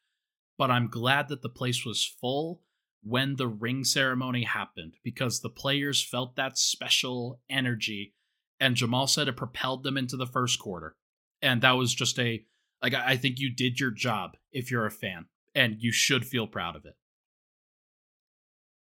But 0.57 0.71
I'm 0.71 0.89
glad 0.89 1.29
that 1.29 1.43
the 1.43 1.49
place 1.49 1.85
was 1.85 2.05
full 2.21 2.63
when 3.03 3.37
the 3.37 3.49
ring 3.49 3.85
ceremony 3.85 4.45
happened 4.45 4.95
because 5.03 5.41
the 5.41 5.51
players 5.51 6.03
felt 6.03 6.37
that 6.37 6.57
special 6.57 7.41
energy 7.51 8.15
and 8.61 8.77
Jamal 8.77 9.07
said 9.07 9.29
it 9.29 9.37
propelled 9.37 9.83
them 9.83 9.97
into 9.97 10.17
the 10.17 10.27
first 10.27 10.59
quarter. 10.59 10.97
And 11.45 11.61
that 11.61 11.73
was 11.73 11.95
just 11.95 12.19
a 12.19 12.43
like 12.83 12.95
I 12.95 13.17
think 13.17 13.39
you 13.39 13.51
did 13.51 13.79
your 13.79 13.91
job 13.91 14.37
if 14.51 14.71
you're 14.71 14.87
a 14.87 14.91
fan 14.91 15.27
and 15.55 15.77
you 15.79 15.93
should 15.93 16.27
feel 16.27 16.47
proud 16.47 16.75
of 16.75 16.87
it. 16.87 16.97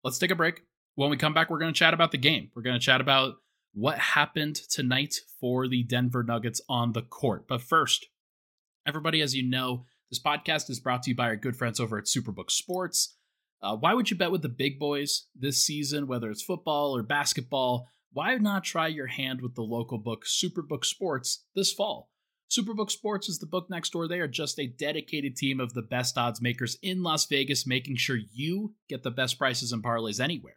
Let's 0.03 0.17
take 0.17 0.31
a 0.31 0.35
break. 0.35 0.61
When 0.95 1.09
we 1.09 1.17
come 1.17 1.33
back, 1.33 1.49
we're 1.49 1.59
going 1.59 1.73
to 1.73 1.77
chat 1.77 1.93
about 1.93 2.11
the 2.11 2.17
game. 2.17 2.49
We're 2.55 2.61
going 2.61 2.79
to 2.79 2.85
chat 2.85 3.01
about 3.01 3.35
what 3.73 3.99
happened 3.99 4.55
tonight 4.55 5.15
for 5.39 5.67
the 5.67 5.83
Denver 5.83 6.23
Nuggets 6.23 6.61
on 6.69 6.93
the 6.93 7.01
court. 7.01 7.47
But 7.47 7.61
first, 7.61 8.07
everybody, 8.87 9.21
as 9.21 9.35
you 9.35 9.47
know, 9.47 9.85
this 10.09 10.21
podcast 10.21 10.69
is 10.69 10.79
brought 10.79 11.03
to 11.03 11.11
you 11.11 11.15
by 11.15 11.25
our 11.25 11.35
good 11.35 11.57
friends 11.57 11.79
over 11.79 11.97
at 11.97 12.05
Superbook 12.05 12.49
Sports. 12.49 13.17
Uh, 13.61 13.75
why 13.75 13.93
would 13.93 14.09
you 14.09 14.17
bet 14.17 14.31
with 14.31 14.41
the 14.41 14.49
big 14.49 14.79
boys 14.79 15.27
this 15.35 15.63
season, 15.63 16.07
whether 16.07 16.31
it's 16.31 16.43
football 16.43 16.95
or 16.95 17.03
basketball? 17.03 17.87
Why 18.13 18.35
not 18.35 18.63
try 18.63 18.87
your 18.87 19.07
hand 19.07 19.41
with 19.41 19.55
the 19.55 19.63
local 19.63 19.97
book, 19.97 20.23
Superbook 20.25 20.85
Sports, 20.85 21.43
this 21.53 21.73
fall? 21.73 22.09
Superbook 22.49 22.89
Sports 22.89 23.27
is 23.27 23.39
the 23.39 23.45
book 23.45 23.69
next 23.69 23.91
door. 23.91 24.07
They 24.07 24.19
are 24.19 24.27
just 24.27 24.57
a 24.59 24.67
dedicated 24.67 25.35
team 25.35 25.59
of 25.59 25.73
the 25.73 25.81
best 25.81 26.17
odds 26.17 26.41
makers 26.41 26.77
in 26.81 27.03
Las 27.03 27.25
Vegas, 27.25 27.67
making 27.67 27.97
sure 27.97 28.17
you 28.33 28.73
get 28.87 29.03
the 29.03 29.11
best 29.11 29.37
prices 29.37 29.73
and 29.73 29.83
parlays 29.83 30.19
anywhere. 30.19 30.55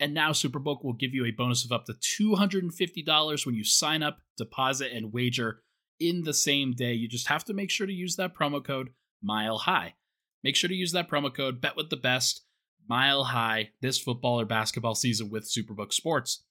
And 0.00 0.14
now 0.14 0.30
Superbook 0.30 0.84
will 0.84 0.94
give 0.94 1.14
you 1.14 1.24
a 1.24 1.30
bonus 1.30 1.64
of 1.64 1.72
up 1.72 1.86
to 1.86 1.94
$250 1.94 3.46
when 3.46 3.54
you 3.54 3.64
sign 3.64 4.02
up, 4.02 4.18
deposit, 4.36 4.92
and 4.92 5.12
wager 5.12 5.62
in 5.98 6.22
the 6.22 6.34
same 6.34 6.72
day. 6.72 6.92
You 6.92 7.08
just 7.08 7.28
have 7.28 7.44
to 7.44 7.54
make 7.54 7.70
sure 7.70 7.86
to 7.86 7.92
use 7.92 8.16
that 8.16 8.34
promo 8.34 8.64
code 8.64 8.90
Mile 9.22 9.58
High. 9.58 9.94
Make 10.42 10.56
sure 10.56 10.68
to 10.68 10.74
use 10.74 10.92
that 10.92 11.10
promo 11.10 11.34
code 11.34 11.60
Bet 11.60 11.76
with 11.76 11.90
the 11.90 11.96
Best 11.96 12.42
Mile 12.88 13.24
High 13.24 13.70
this 13.80 13.98
football 13.98 14.40
or 14.40 14.44
basketball 14.44 14.94
season 14.94 15.30
with 15.30 15.50
Superbook 15.50 15.92
Sports. 15.92 16.44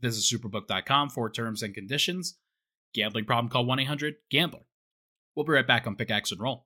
Visit 0.00 0.38
superbook.com 0.38 1.10
for 1.10 1.30
terms 1.30 1.62
and 1.62 1.74
conditions. 1.74 2.36
Gambling 2.94 3.26
problem? 3.26 3.50
Call 3.50 3.64
1 3.66 3.80
800 3.80 4.16
Gambler. 4.30 4.60
We'll 5.34 5.44
be 5.44 5.52
right 5.52 5.66
back 5.66 5.86
on 5.86 5.94
Pickaxe 5.94 6.32
and 6.32 6.40
Roll. 6.40 6.64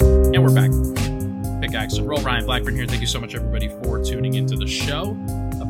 And 0.00 0.42
we're 0.42 0.52
back. 0.52 0.70
Pickaxe 1.60 1.94
and 1.94 2.08
Roll. 2.08 2.20
Ryan 2.20 2.44
Blackburn 2.44 2.74
here. 2.74 2.86
Thank 2.86 3.00
you 3.00 3.06
so 3.06 3.20
much, 3.20 3.34
everybody, 3.34 3.68
for 3.68 4.04
tuning 4.04 4.34
into 4.34 4.56
the 4.56 4.66
show. 4.66 5.16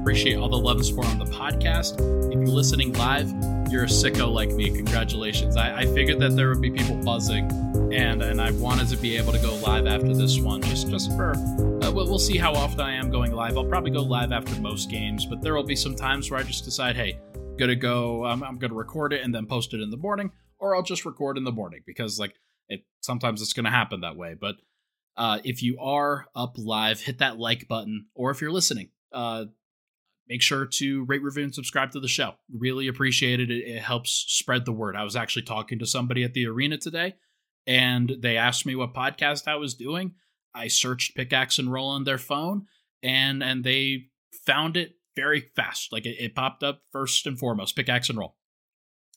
Appreciate 0.04 0.36
all 0.36 0.50
the 0.50 0.58
love 0.58 0.76
and 0.76 0.84
support 0.84 1.06
on 1.06 1.18
the 1.18 1.24
podcast. 1.24 1.94
If 2.26 2.34
you're 2.34 2.46
listening 2.46 2.92
live, 2.92 3.30
you're 3.72 3.84
a 3.84 3.86
sicko 3.86 4.30
like 4.30 4.50
me. 4.50 4.68
Congratulations. 4.68 5.56
I, 5.56 5.78
I 5.78 5.86
figured 5.86 6.20
that 6.20 6.36
there 6.36 6.50
would 6.50 6.60
be 6.60 6.70
people 6.70 6.96
buzzing, 6.96 7.50
and 7.90 8.22
and 8.22 8.38
I 8.38 8.50
wanted 8.50 8.88
to 8.88 8.98
be 8.98 9.16
able 9.16 9.32
to 9.32 9.38
go 9.38 9.54
live 9.54 9.86
after 9.86 10.14
this 10.14 10.38
one, 10.38 10.60
just 10.60 10.90
just 10.90 11.10
for. 11.16 11.30
Uh, 11.30 11.90
we'll, 11.90 12.04
we'll 12.04 12.18
see 12.18 12.36
how 12.36 12.52
often 12.52 12.80
I 12.80 12.92
am 12.92 13.10
going 13.10 13.32
live. 13.32 13.56
I'll 13.56 13.64
probably 13.64 13.92
go 13.92 14.02
live 14.02 14.30
after 14.30 14.60
most 14.60 14.90
games, 14.90 15.24
but 15.24 15.40
there 15.40 15.54
will 15.54 15.64
be 15.64 15.74
some 15.74 15.96
times 15.96 16.30
where 16.30 16.38
I 16.38 16.42
just 16.42 16.66
decide, 16.66 16.96
hey, 16.96 17.18
I'm 17.34 17.56
gonna 17.56 17.74
go. 17.74 18.26
I'm, 18.26 18.42
I'm 18.42 18.58
gonna 18.58 18.74
record 18.74 19.14
it 19.14 19.22
and 19.22 19.34
then 19.34 19.46
post 19.46 19.72
it 19.72 19.80
in 19.80 19.88
the 19.88 19.96
morning, 19.96 20.32
or 20.58 20.76
I'll 20.76 20.82
just 20.82 21.06
record 21.06 21.38
in 21.38 21.44
the 21.44 21.50
morning 21.50 21.80
because 21.86 22.18
like 22.20 22.34
it 22.68 22.84
sometimes 23.00 23.40
it's 23.40 23.54
gonna 23.54 23.70
happen 23.70 24.02
that 24.02 24.16
way. 24.16 24.36
But 24.38 24.56
uh, 25.16 25.38
if 25.44 25.62
you 25.62 25.78
are 25.80 26.26
up 26.36 26.56
live, 26.58 27.00
hit 27.00 27.20
that 27.20 27.38
like 27.38 27.68
button, 27.68 28.08
or 28.14 28.30
if 28.32 28.42
you're 28.42 28.52
listening, 28.52 28.90
uh, 29.10 29.46
make 30.28 30.42
sure 30.42 30.66
to 30.66 31.04
rate, 31.04 31.22
review, 31.22 31.44
and 31.44 31.54
subscribe 31.54 31.92
to 31.92 32.00
the 32.00 32.08
show. 32.08 32.34
Really 32.52 32.88
appreciate 32.88 33.40
it. 33.40 33.50
it. 33.50 33.82
Helps 33.82 34.24
spread 34.28 34.64
the 34.64 34.72
word. 34.72 34.96
I 34.96 35.04
was 35.04 35.16
actually 35.16 35.42
talking 35.42 35.78
to 35.78 35.86
somebody 35.86 36.24
at 36.24 36.34
the 36.34 36.46
arena 36.46 36.78
today, 36.78 37.14
and 37.66 38.12
they 38.20 38.36
asked 38.36 38.66
me 38.66 38.74
what 38.74 38.94
podcast 38.94 39.48
I 39.48 39.56
was 39.56 39.74
doing. 39.74 40.14
I 40.54 40.68
searched 40.68 41.16
Pickaxe 41.16 41.58
and 41.58 41.70
Roll 41.70 41.90
on 41.90 42.04
their 42.04 42.18
phone, 42.18 42.66
and 43.02 43.42
and 43.42 43.64
they 43.64 44.06
found 44.46 44.76
it 44.76 44.94
very 45.16 45.50
fast. 45.54 45.92
Like 45.92 46.06
it, 46.06 46.16
it 46.18 46.34
popped 46.34 46.62
up 46.62 46.82
first 46.92 47.26
and 47.26 47.38
foremost, 47.38 47.76
Pickaxe 47.76 48.08
and 48.08 48.18
Roll. 48.18 48.36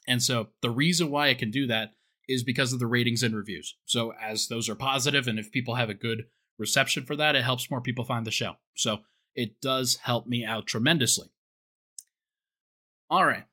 And 0.07 0.23
so 0.23 0.49
the 0.61 0.69
reason 0.69 1.11
why 1.11 1.29
I 1.29 1.33
can 1.33 1.51
do 1.51 1.67
that 1.67 1.93
is 2.29 2.43
because 2.43 2.73
of 2.73 2.79
the 2.79 2.87
ratings 2.87 3.23
and 3.23 3.35
reviews. 3.35 3.75
So 3.85 4.13
as 4.21 4.47
those 4.47 4.69
are 4.69 4.75
positive, 4.75 5.27
and 5.27 5.39
if 5.39 5.51
people 5.51 5.75
have 5.75 5.89
a 5.89 5.93
good 5.93 6.23
reception 6.57 7.05
for 7.05 7.15
that, 7.15 7.35
it 7.35 7.43
helps 7.43 7.69
more 7.69 7.81
people 7.81 8.03
find 8.03 8.25
the 8.25 8.31
show. 8.31 8.53
So 8.75 8.99
it 9.37 9.61
does 9.61 9.99
help 10.03 10.27
me 10.27 10.43
out 10.43 10.67
tremendously. 10.67 11.29
All 13.09 13.23
right, 13.23 13.45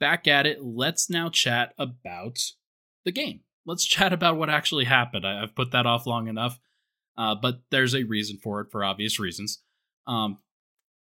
back 0.00 0.26
at 0.26 0.46
it. 0.46 0.64
Let's 0.64 1.08
now 1.08 1.28
chat 1.28 1.74
about 1.78 2.38
the 3.04 3.12
game. 3.12 3.40
Let's 3.64 3.84
chat 3.86 4.12
about 4.12 4.36
what 4.36 4.50
actually 4.50 4.86
happened. 4.86 5.24
I, 5.24 5.40
have 5.40 5.54
put 5.54 5.70
that 5.70 5.86
off 5.86 6.06
long 6.06 6.26
enough, 6.26 6.58
uh, 7.16 7.36
but 7.36 7.60
there's 7.70 7.94
a 7.94 8.02
reason 8.02 8.38
for 8.42 8.60
it 8.62 8.72
for 8.72 8.82
obvious 8.82 9.20
reasons. 9.20 9.62
Um, 10.08 10.38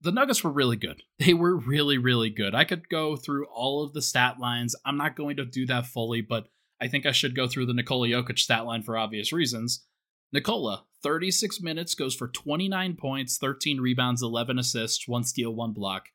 the 0.00 0.12
Nuggets 0.12 0.44
were 0.44 0.52
really 0.52 0.76
good. 0.76 1.02
They 1.18 1.34
were 1.34 1.56
really, 1.56 1.98
really 1.98 2.30
good. 2.30 2.54
I 2.54 2.62
could 2.64 2.88
go 2.88 3.16
through 3.16 3.46
all 3.46 3.82
of 3.82 3.92
the 3.92 4.02
stat 4.02 4.38
lines. 4.38 4.76
I'm 4.84 4.96
not 4.96 5.16
going 5.16 5.36
to 5.38 5.44
do 5.44 5.66
that 5.66 5.86
fully, 5.86 6.20
but 6.20 6.46
I 6.80 6.86
think 6.86 7.06
I 7.06 7.12
should 7.12 7.34
go 7.34 7.48
through 7.48 7.66
the 7.66 7.74
Nikola 7.74 8.06
Jokic 8.06 8.38
stat 8.38 8.64
line 8.64 8.82
for 8.82 8.96
obvious 8.96 9.32
reasons. 9.32 9.84
Nikola, 10.32 10.84
36 11.02 11.60
minutes, 11.60 11.94
goes 11.94 12.14
for 12.14 12.28
29 12.28 12.96
points, 12.96 13.38
13 13.38 13.80
rebounds, 13.80 14.22
11 14.22 14.58
assists, 14.58 15.06
1 15.06 15.24
steal, 15.24 15.54
1 15.54 15.72
block. 15.72 16.08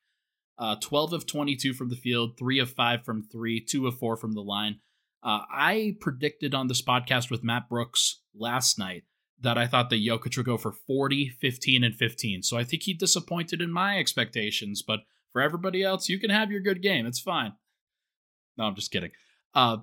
Uh, 0.58 0.76
12 0.82 1.14
of 1.14 1.26
22 1.26 1.74
from 1.74 1.90
the 1.90 1.96
field, 1.96 2.38
3 2.38 2.60
of 2.60 2.72
5 2.72 3.04
from 3.04 3.24
3, 3.24 3.60
2 3.60 3.88
of 3.88 3.98
4 3.98 4.18
from 4.18 4.34
the 4.34 4.42
line. 4.42 4.80
Uh, 5.24 5.40
I 5.50 5.96
predicted 6.00 6.54
on 6.54 6.68
this 6.68 6.82
podcast 6.82 7.32
with 7.32 7.44
Matt 7.44 7.70
Brooks 7.70 8.22
last 8.36 8.78
night 8.78 9.04
that 9.40 9.58
I 9.58 9.68
thought 9.68 9.90
that 9.90 10.06
Jokic 10.06 10.38
would 10.38 10.46
go 10.46 10.58
for 10.58 10.72
40, 10.72 11.30
15, 11.30 11.84
and 11.84 11.96
15. 11.96 12.44
So 12.44 12.58
I 12.58 12.64
think 12.64 12.84
he 12.84 12.94
disappointed 12.94 13.62
in 13.62 13.72
my 13.72 13.98
expectations, 13.98 14.82
but 14.82 15.00
for 15.32 15.42
everybody 15.42 15.84
else, 15.84 16.10
you 16.10 16.20
can 16.20 16.30
have 16.30 16.52
your 16.52 16.62
good 16.62 16.82
game. 16.82 17.06
It's 17.06 17.20
fine. 17.20 17.54
No, 18.58 18.66
I'm 18.66 18.76
just 18.76 18.92
kidding. 18.92 19.12
Uh, 19.54 19.78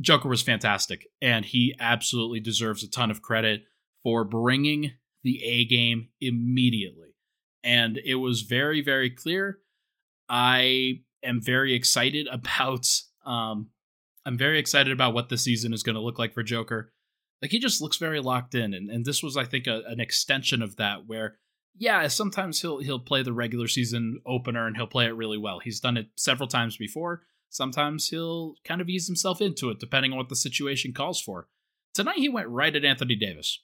Joker 0.00 0.28
was 0.28 0.42
fantastic, 0.42 1.06
and 1.20 1.44
he 1.44 1.74
absolutely 1.80 2.40
deserves 2.40 2.82
a 2.82 2.90
ton 2.90 3.10
of 3.10 3.22
credit 3.22 3.62
for 4.02 4.24
bringing 4.24 4.92
the 5.22 5.42
A 5.44 5.64
game 5.64 6.08
immediately. 6.20 7.14
And 7.62 7.98
it 8.04 8.16
was 8.16 8.42
very, 8.42 8.82
very 8.82 9.10
clear. 9.10 9.58
I 10.28 11.00
am 11.22 11.40
very 11.42 11.74
excited 11.74 12.26
about 12.28 12.86
um 13.26 13.68
I'm 14.24 14.38
very 14.38 14.58
excited 14.58 14.92
about 14.92 15.14
what 15.14 15.28
the 15.28 15.38
season 15.38 15.72
is 15.72 15.82
going 15.82 15.94
to 15.94 16.00
look 16.00 16.18
like 16.18 16.34
for 16.34 16.42
Joker. 16.42 16.92
Like 17.42 17.50
he 17.50 17.58
just 17.58 17.80
looks 17.80 17.96
very 17.96 18.20
locked 18.20 18.54
in 18.54 18.74
and, 18.74 18.90
and 18.90 19.04
this 19.04 19.22
was 19.22 19.36
I 19.36 19.44
think 19.44 19.66
a, 19.66 19.82
an 19.86 20.00
extension 20.00 20.62
of 20.62 20.76
that 20.76 21.06
where 21.06 21.36
yeah, 21.76 22.06
sometimes 22.08 22.60
he'll 22.60 22.78
he'll 22.78 22.98
play 22.98 23.22
the 23.22 23.32
regular 23.32 23.66
season 23.66 24.20
opener 24.26 24.66
and 24.66 24.76
he'll 24.76 24.86
play 24.86 25.06
it 25.06 25.16
really 25.16 25.38
well. 25.38 25.60
He's 25.60 25.80
done 25.80 25.96
it 25.96 26.08
several 26.16 26.48
times 26.48 26.76
before. 26.76 27.22
Sometimes 27.48 28.08
he'll 28.08 28.54
kind 28.64 28.80
of 28.80 28.88
ease 28.88 29.06
himself 29.06 29.40
into 29.40 29.70
it 29.70 29.80
depending 29.80 30.12
on 30.12 30.18
what 30.18 30.28
the 30.28 30.36
situation 30.36 30.92
calls 30.92 31.20
for. 31.20 31.48
Tonight 31.94 32.18
he 32.18 32.28
went 32.28 32.48
right 32.48 32.74
at 32.74 32.84
Anthony 32.84 33.16
Davis. 33.16 33.62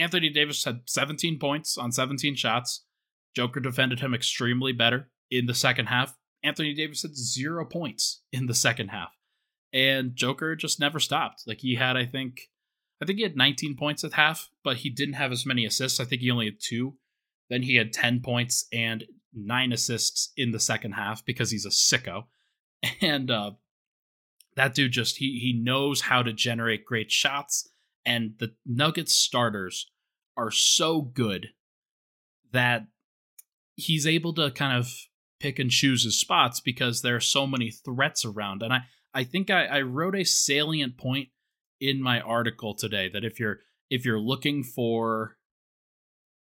Anthony 0.00 0.30
Davis 0.30 0.64
had 0.64 0.80
17 0.86 1.38
points 1.38 1.76
on 1.76 1.92
17 1.92 2.34
shots. 2.34 2.84
Joker 3.36 3.60
defended 3.60 4.00
him 4.00 4.14
extremely 4.14 4.72
better 4.72 5.10
in 5.30 5.46
the 5.46 5.54
second 5.54 5.86
half. 5.86 6.16
Anthony 6.42 6.72
Davis 6.72 7.02
had 7.02 7.14
zero 7.14 7.66
points 7.66 8.22
in 8.32 8.46
the 8.46 8.54
second 8.54 8.88
half. 8.88 9.10
And 9.72 10.16
Joker 10.16 10.56
just 10.56 10.80
never 10.80 10.98
stopped. 10.98 11.42
Like 11.46 11.60
he 11.60 11.74
had, 11.74 11.96
I 11.96 12.06
think, 12.06 12.48
I 13.00 13.04
think 13.04 13.18
he 13.18 13.22
had 13.22 13.36
19 13.36 13.76
points 13.76 14.02
at 14.02 14.14
half, 14.14 14.48
but 14.64 14.78
he 14.78 14.88
didn't 14.88 15.14
have 15.14 15.32
as 15.32 15.44
many 15.44 15.66
assists. 15.66 16.00
I 16.00 16.04
think 16.04 16.22
he 16.22 16.30
only 16.30 16.46
had 16.46 16.60
two. 16.60 16.96
Then 17.50 17.62
he 17.62 17.76
had 17.76 17.92
10 17.92 18.20
points 18.20 18.66
and 18.72 19.04
nine 19.34 19.70
assists 19.70 20.32
in 20.34 20.50
the 20.50 20.60
second 20.60 20.92
half 20.92 21.24
because 21.24 21.50
he's 21.50 21.66
a 21.66 21.70
sicko. 21.70 22.24
And 23.02 23.30
uh, 23.30 23.50
that 24.56 24.74
dude 24.74 24.92
just 24.92 25.18
he 25.18 25.38
he 25.38 25.52
knows 25.52 26.00
how 26.00 26.22
to 26.22 26.32
generate 26.32 26.86
great 26.86 27.10
shots 27.10 27.68
and 28.04 28.34
the 28.38 28.54
Nuggets 28.66 29.16
starters 29.16 29.90
are 30.36 30.50
so 30.50 31.02
good 31.02 31.48
that 32.52 32.86
he's 33.76 34.06
able 34.06 34.34
to 34.34 34.50
kind 34.50 34.78
of 34.78 34.90
pick 35.38 35.58
and 35.58 35.70
choose 35.70 36.04
his 36.04 36.18
spots 36.18 36.60
because 36.60 37.02
there 37.02 37.16
are 37.16 37.20
so 37.20 37.46
many 37.46 37.70
threats 37.70 38.24
around. 38.24 38.62
And 38.62 38.72
I, 38.72 38.80
I 39.14 39.24
think 39.24 39.50
I, 39.50 39.64
I 39.66 39.80
wrote 39.82 40.14
a 40.14 40.24
salient 40.24 40.98
point 40.98 41.28
in 41.80 42.02
my 42.02 42.20
article 42.20 42.74
today 42.74 43.08
that 43.08 43.24
if 43.24 43.40
you're 43.40 43.60
if 43.88 44.04
you're 44.04 44.20
looking 44.20 44.62
for 44.62 45.36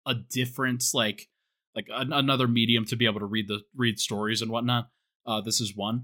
a 0.07 0.15
difference 0.15 0.95
like 0.95 1.29
like 1.75 1.89
an, 1.93 2.13
another 2.13 2.49
medium 2.49 2.87
to 2.87 2.97
be 2.97 3.05
able 3.05 3.21
to 3.21 3.27
read 3.27 3.49
the 3.49 3.61
read 3.77 3.99
stories 3.99 4.41
and 4.41 4.51
whatnot, 4.51 4.89
uh, 5.27 5.41
this 5.43 5.61
is 5.61 5.77
one. 5.77 6.03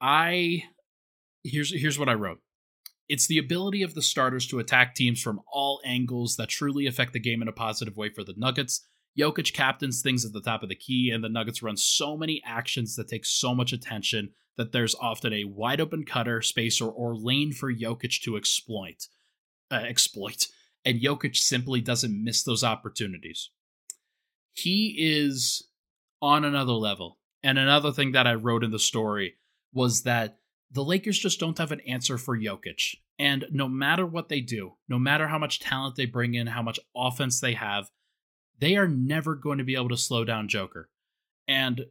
I 0.00 0.62
here's 1.42 1.72
here's 1.78 1.98
what 1.98 2.08
I 2.08 2.14
wrote. 2.14 2.38
It's 3.08 3.26
the 3.26 3.38
ability 3.38 3.82
of 3.82 3.94
the 3.94 4.02
starters 4.02 4.46
to 4.48 4.58
attack 4.58 4.94
teams 4.94 5.20
from 5.20 5.40
all 5.52 5.80
angles 5.84 6.36
that 6.36 6.48
truly 6.48 6.86
affect 6.86 7.12
the 7.12 7.20
game 7.20 7.40
in 7.40 7.48
a 7.48 7.52
positive 7.52 7.96
way 7.96 8.08
for 8.08 8.24
the 8.24 8.34
Nuggets. 8.36 8.86
Jokic 9.18 9.52
captains 9.52 10.02
things 10.02 10.24
at 10.24 10.32
the 10.32 10.40
top 10.40 10.62
of 10.62 10.68
the 10.68 10.74
key, 10.74 11.10
and 11.10 11.22
the 11.22 11.28
Nuggets 11.28 11.62
run 11.62 11.76
so 11.76 12.16
many 12.16 12.42
actions 12.44 12.96
that 12.96 13.08
take 13.08 13.24
so 13.24 13.54
much 13.54 13.72
attention 13.72 14.30
that 14.56 14.72
there's 14.72 14.94
often 14.96 15.32
a 15.32 15.44
wide 15.44 15.80
open 15.80 16.04
cutter, 16.04 16.42
spacer, 16.42 16.86
or, 16.86 17.14
lane 17.14 17.52
for 17.52 17.72
Jokic 17.72 18.22
to 18.22 18.36
exploit. 18.36 19.06
Uh, 19.70 19.76
exploit. 19.76 20.46
And 20.84 21.00
Jokic 21.00 21.36
simply 21.36 21.80
doesn't 21.80 22.24
miss 22.24 22.42
those 22.42 22.64
opportunities. 22.64 23.50
He 24.52 24.96
is 24.98 25.68
on 26.22 26.44
another 26.44 26.72
level. 26.72 27.18
And 27.42 27.58
another 27.58 27.92
thing 27.92 28.12
that 28.12 28.26
I 28.26 28.34
wrote 28.34 28.64
in 28.64 28.70
the 28.70 28.78
story 28.78 29.34
was 29.72 30.02
that 30.02 30.38
the 30.70 30.84
Lakers 30.84 31.18
just 31.18 31.40
don't 31.40 31.58
have 31.58 31.72
an 31.72 31.80
answer 31.80 32.18
for 32.18 32.36
Jokic. 32.36 32.96
And 33.18 33.46
no 33.50 33.68
matter 33.68 34.04
what 34.04 34.28
they 34.28 34.40
do, 34.40 34.72
no 34.88 34.98
matter 34.98 35.28
how 35.28 35.38
much 35.38 35.60
talent 35.60 35.96
they 35.96 36.06
bring 36.06 36.34
in, 36.34 36.48
how 36.48 36.62
much 36.62 36.80
offense 36.94 37.40
they 37.40 37.54
have, 37.54 37.90
they 38.58 38.76
are 38.76 38.88
never 38.88 39.34
going 39.34 39.58
to 39.58 39.64
be 39.64 39.74
able 39.74 39.88
to 39.90 39.96
slow 39.96 40.24
down 40.24 40.48
Joker. 40.48 40.90
And 41.48 41.86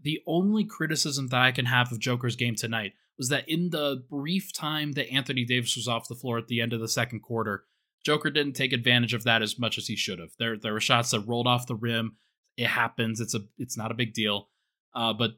the 0.00 0.20
only 0.26 0.64
criticism 0.64 1.28
that 1.28 1.40
I 1.40 1.52
can 1.52 1.66
have 1.66 1.92
of 1.92 1.98
Joker's 1.98 2.36
game 2.36 2.54
tonight 2.54 2.92
was 3.16 3.28
that 3.28 3.48
in 3.48 3.70
the 3.70 4.04
brief 4.10 4.52
time 4.52 4.92
that 4.92 5.10
Anthony 5.10 5.44
Davis 5.44 5.76
was 5.76 5.88
off 5.88 6.08
the 6.08 6.14
floor 6.14 6.38
at 6.38 6.48
the 6.48 6.60
end 6.60 6.72
of 6.72 6.80
the 6.80 6.88
second 6.88 7.20
quarter, 7.20 7.64
Joker 8.04 8.30
didn't 8.30 8.54
take 8.54 8.72
advantage 8.72 9.14
of 9.14 9.24
that 9.24 9.42
as 9.42 9.58
much 9.58 9.78
as 9.78 9.86
he 9.86 9.96
should 9.96 10.18
have. 10.18 10.32
There 10.38 10.58
there 10.58 10.72
were 10.72 10.80
shots 10.80 11.12
that 11.12 11.20
rolled 11.20 11.46
off 11.46 11.66
the 11.66 11.76
rim. 11.76 12.16
It 12.56 12.66
happens. 12.66 13.20
It's 13.20 13.34
a 13.34 13.40
it's 13.56 13.76
not 13.76 13.90
a 13.90 13.94
big 13.94 14.12
deal. 14.12 14.48
Uh, 14.94 15.12
but 15.12 15.32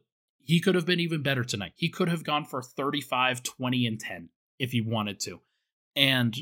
he 0.47 0.61
could 0.61 0.76
have 0.76 0.87
been 0.87 1.00
even 1.00 1.23
better 1.23 1.43
tonight. 1.43 1.73
He 1.75 1.88
could 1.88 2.09
have 2.09 2.23
gone 2.23 2.45
for 2.45 2.62
35, 2.62 3.43
20, 3.43 3.87
and 3.87 3.99
10 3.99 4.29
if 4.61 4.71
he 4.71 4.81
wanted 4.81 5.19
to. 5.21 5.41
And 5.97 6.37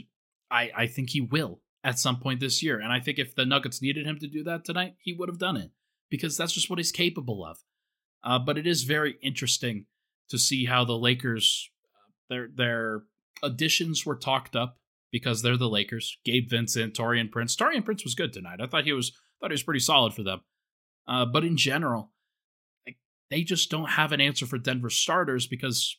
I 0.50 0.70
I 0.76 0.86
think 0.86 1.10
he 1.10 1.22
will 1.22 1.60
at 1.82 1.98
some 1.98 2.20
point 2.20 2.40
this 2.40 2.62
year. 2.62 2.78
And 2.78 2.92
I 2.92 3.00
think 3.00 3.18
if 3.18 3.34
the 3.34 3.46
Nuggets 3.46 3.80
needed 3.80 4.06
him 4.06 4.18
to 4.18 4.28
do 4.28 4.44
that 4.44 4.64
tonight, 4.64 4.96
he 5.00 5.14
would 5.14 5.28
have 5.28 5.38
done 5.38 5.56
it 5.56 5.70
because 6.10 6.36
that's 6.36 6.52
just 6.52 6.68
what 6.68 6.78
he's 6.78 6.92
capable 6.92 7.44
of. 7.44 7.58
Uh, 8.22 8.38
but 8.38 8.58
it 8.58 8.66
is 8.66 8.82
very 8.82 9.16
interesting 9.22 9.86
to 10.28 10.38
see 10.38 10.66
how 10.66 10.84
the 10.84 10.98
Lakers 10.98 11.70
uh, 11.94 12.10
their 12.28 12.48
their 12.54 13.02
additions 13.42 14.04
were 14.04 14.16
talked 14.16 14.54
up 14.54 14.78
because 15.10 15.42
they're 15.42 15.56
the 15.56 15.68
Lakers. 15.68 16.18
Gabe 16.24 16.50
Vincent, 16.50 16.94
Taurean 16.94 17.30
Prince. 17.30 17.56
Taurean 17.56 17.84
Prince 17.84 18.04
was 18.04 18.14
good 18.14 18.32
tonight. 18.32 18.60
I 18.60 18.66
thought 18.66 18.84
he 18.84 18.92
was 18.92 19.12
thought 19.40 19.50
he 19.50 19.54
was 19.54 19.62
pretty 19.62 19.80
solid 19.80 20.12
for 20.12 20.22
them. 20.22 20.40
Uh, 21.06 21.26
but 21.26 21.44
in 21.44 21.56
general, 21.56 22.12
they 23.30 23.42
just 23.42 23.70
don't 23.70 23.90
have 23.90 24.12
an 24.12 24.20
answer 24.20 24.46
for 24.46 24.58
Denver 24.58 24.90
starters 24.90 25.46
because 25.46 25.98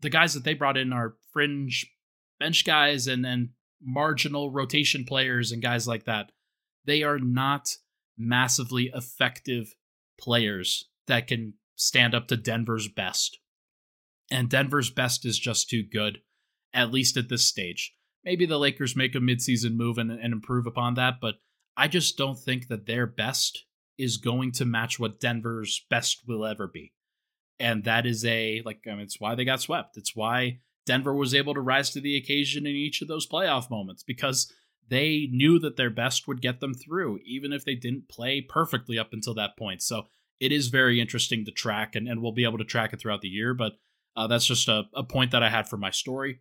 the 0.00 0.10
guys 0.10 0.34
that 0.34 0.44
they 0.44 0.54
brought 0.54 0.76
in 0.76 0.92
are 0.92 1.16
fringe 1.32 1.90
bench 2.38 2.64
guys 2.64 3.06
and 3.06 3.26
and 3.26 3.50
marginal 3.80 4.50
rotation 4.50 5.04
players 5.04 5.52
and 5.52 5.62
guys 5.62 5.86
like 5.86 6.04
that. 6.04 6.32
They 6.84 7.02
are 7.02 7.18
not 7.18 7.68
massively 8.16 8.90
effective 8.94 9.74
players 10.18 10.88
that 11.06 11.26
can 11.26 11.54
stand 11.76 12.14
up 12.14 12.26
to 12.28 12.36
Denver's 12.36 12.88
best. 12.88 13.38
And 14.30 14.50
Denver's 14.50 14.90
best 14.90 15.24
is 15.24 15.38
just 15.38 15.70
too 15.70 15.82
good, 15.82 16.18
at 16.74 16.90
least 16.90 17.16
at 17.16 17.28
this 17.28 17.46
stage. 17.46 17.94
Maybe 18.24 18.46
the 18.46 18.58
Lakers 18.58 18.96
make 18.96 19.14
a 19.14 19.20
midseason 19.20 19.76
move 19.76 19.96
and, 19.96 20.10
and 20.10 20.32
improve 20.32 20.66
upon 20.66 20.94
that, 20.94 21.14
but 21.20 21.36
I 21.76 21.88
just 21.88 22.18
don't 22.18 22.38
think 22.38 22.66
that 22.68 22.86
their 22.86 23.06
best 23.06 23.64
is 23.98 24.16
going 24.16 24.52
to 24.52 24.64
match 24.64 24.98
what 24.98 25.20
Denver's 25.20 25.84
best 25.90 26.22
will 26.26 26.46
ever 26.46 26.66
be. 26.66 26.92
And 27.60 27.84
that 27.84 28.06
is 28.06 28.24
a, 28.24 28.62
like, 28.64 28.80
I 28.86 28.90
mean, 28.90 29.00
it's 29.00 29.20
why 29.20 29.34
they 29.34 29.44
got 29.44 29.60
swept. 29.60 29.96
It's 29.96 30.14
why 30.14 30.60
Denver 30.86 31.14
was 31.14 31.34
able 31.34 31.54
to 31.54 31.60
rise 31.60 31.90
to 31.90 32.00
the 32.00 32.16
occasion 32.16 32.66
in 32.66 32.74
each 32.74 33.02
of 33.02 33.08
those 33.08 33.26
playoff 33.26 33.70
moments 33.70 34.02
because 34.02 34.52
they 34.88 35.28
knew 35.30 35.58
that 35.58 35.76
their 35.76 35.90
best 35.90 36.26
would 36.28 36.40
get 36.40 36.60
them 36.60 36.72
through, 36.72 37.18
even 37.24 37.52
if 37.52 37.64
they 37.64 37.74
didn't 37.74 38.08
play 38.08 38.40
perfectly 38.40 38.98
up 38.98 39.12
until 39.12 39.34
that 39.34 39.58
point. 39.58 39.82
So 39.82 40.04
it 40.40 40.52
is 40.52 40.68
very 40.68 41.00
interesting 41.00 41.44
to 41.44 41.50
track, 41.50 41.96
and, 41.96 42.08
and 42.08 42.22
we'll 42.22 42.32
be 42.32 42.44
able 42.44 42.58
to 42.58 42.64
track 42.64 42.92
it 42.92 43.00
throughout 43.00 43.20
the 43.20 43.28
year. 43.28 43.54
But 43.54 43.72
uh, 44.16 44.28
that's 44.28 44.46
just 44.46 44.68
a, 44.68 44.84
a 44.94 45.02
point 45.02 45.32
that 45.32 45.42
I 45.42 45.50
had 45.50 45.68
for 45.68 45.76
my 45.76 45.90
story. 45.90 46.40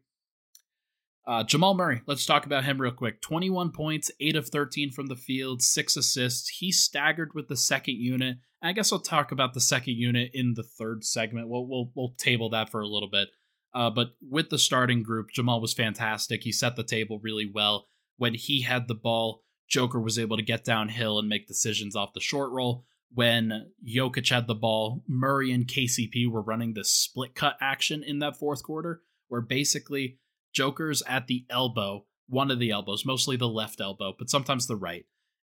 Uh, 1.27 1.43
Jamal 1.43 1.73
Murray, 1.73 2.01
let's 2.05 2.25
talk 2.25 2.45
about 2.45 2.63
him 2.63 2.79
real 2.79 2.93
quick. 2.93 3.21
21 3.21 3.71
points, 3.71 4.09
8 4.21 4.37
of 4.37 4.47
13 4.47 4.91
from 4.91 5.07
the 5.07 5.15
field, 5.17 5.61
6 5.61 5.97
assists. 5.97 6.47
He 6.47 6.71
staggered 6.71 7.33
with 7.35 7.49
the 7.49 7.57
second 7.57 7.95
unit. 7.95 8.37
I 8.63 8.71
guess 8.71 8.93
I'll 8.93 8.99
talk 8.99 9.33
about 9.33 9.53
the 9.53 9.59
second 9.59 9.95
unit 9.95 10.31
in 10.33 10.53
the 10.53 10.63
third 10.63 11.03
segment. 11.03 11.49
We'll, 11.49 11.67
we'll, 11.67 11.91
we'll 11.93 12.13
table 12.17 12.49
that 12.51 12.69
for 12.69 12.79
a 12.79 12.87
little 12.87 13.09
bit. 13.09 13.27
Uh, 13.73 13.89
but 13.89 14.11
with 14.21 14.49
the 14.49 14.57
starting 14.57 15.03
group, 15.03 15.27
Jamal 15.33 15.59
was 15.59 15.73
fantastic. 15.73 16.43
He 16.43 16.53
set 16.53 16.77
the 16.77 16.83
table 16.83 17.19
really 17.21 17.49
well. 17.53 17.87
When 18.15 18.33
he 18.33 18.61
had 18.61 18.87
the 18.87 18.95
ball, 18.95 19.43
Joker 19.67 19.99
was 19.99 20.17
able 20.17 20.37
to 20.37 20.43
get 20.43 20.63
downhill 20.63 21.19
and 21.19 21.27
make 21.27 21.45
decisions 21.45 21.93
off 21.93 22.13
the 22.13 22.21
short 22.21 22.51
roll. 22.51 22.85
When 23.13 23.71
Jokic 23.85 24.29
had 24.29 24.47
the 24.47 24.55
ball, 24.55 25.03
Murray 25.09 25.51
and 25.51 25.67
KCP 25.67 26.31
were 26.31 26.41
running 26.41 26.73
the 26.73 26.85
split 26.85 27.35
cut 27.35 27.57
action 27.59 28.01
in 28.01 28.19
that 28.19 28.37
fourth 28.37 28.63
quarter, 28.63 29.01
where 29.27 29.41
basically 29.41 30.19
Joker's 30.57 31.03
at 31.07 31.27
the 31.27 31.45
elbow, 31.51 32.05
one 32.27 32.49
of 32.49 32.57
the 32.57 32.71
elbows, 32.71 33.05
mostly 33.05 33.37
the 33.37 33.47
left 33.47 33.79
elbow, 33.79 34.13
but 34.17 34.29
sometimes 34.29 34.65
the 34.65 34.75
right. 34.75 35.05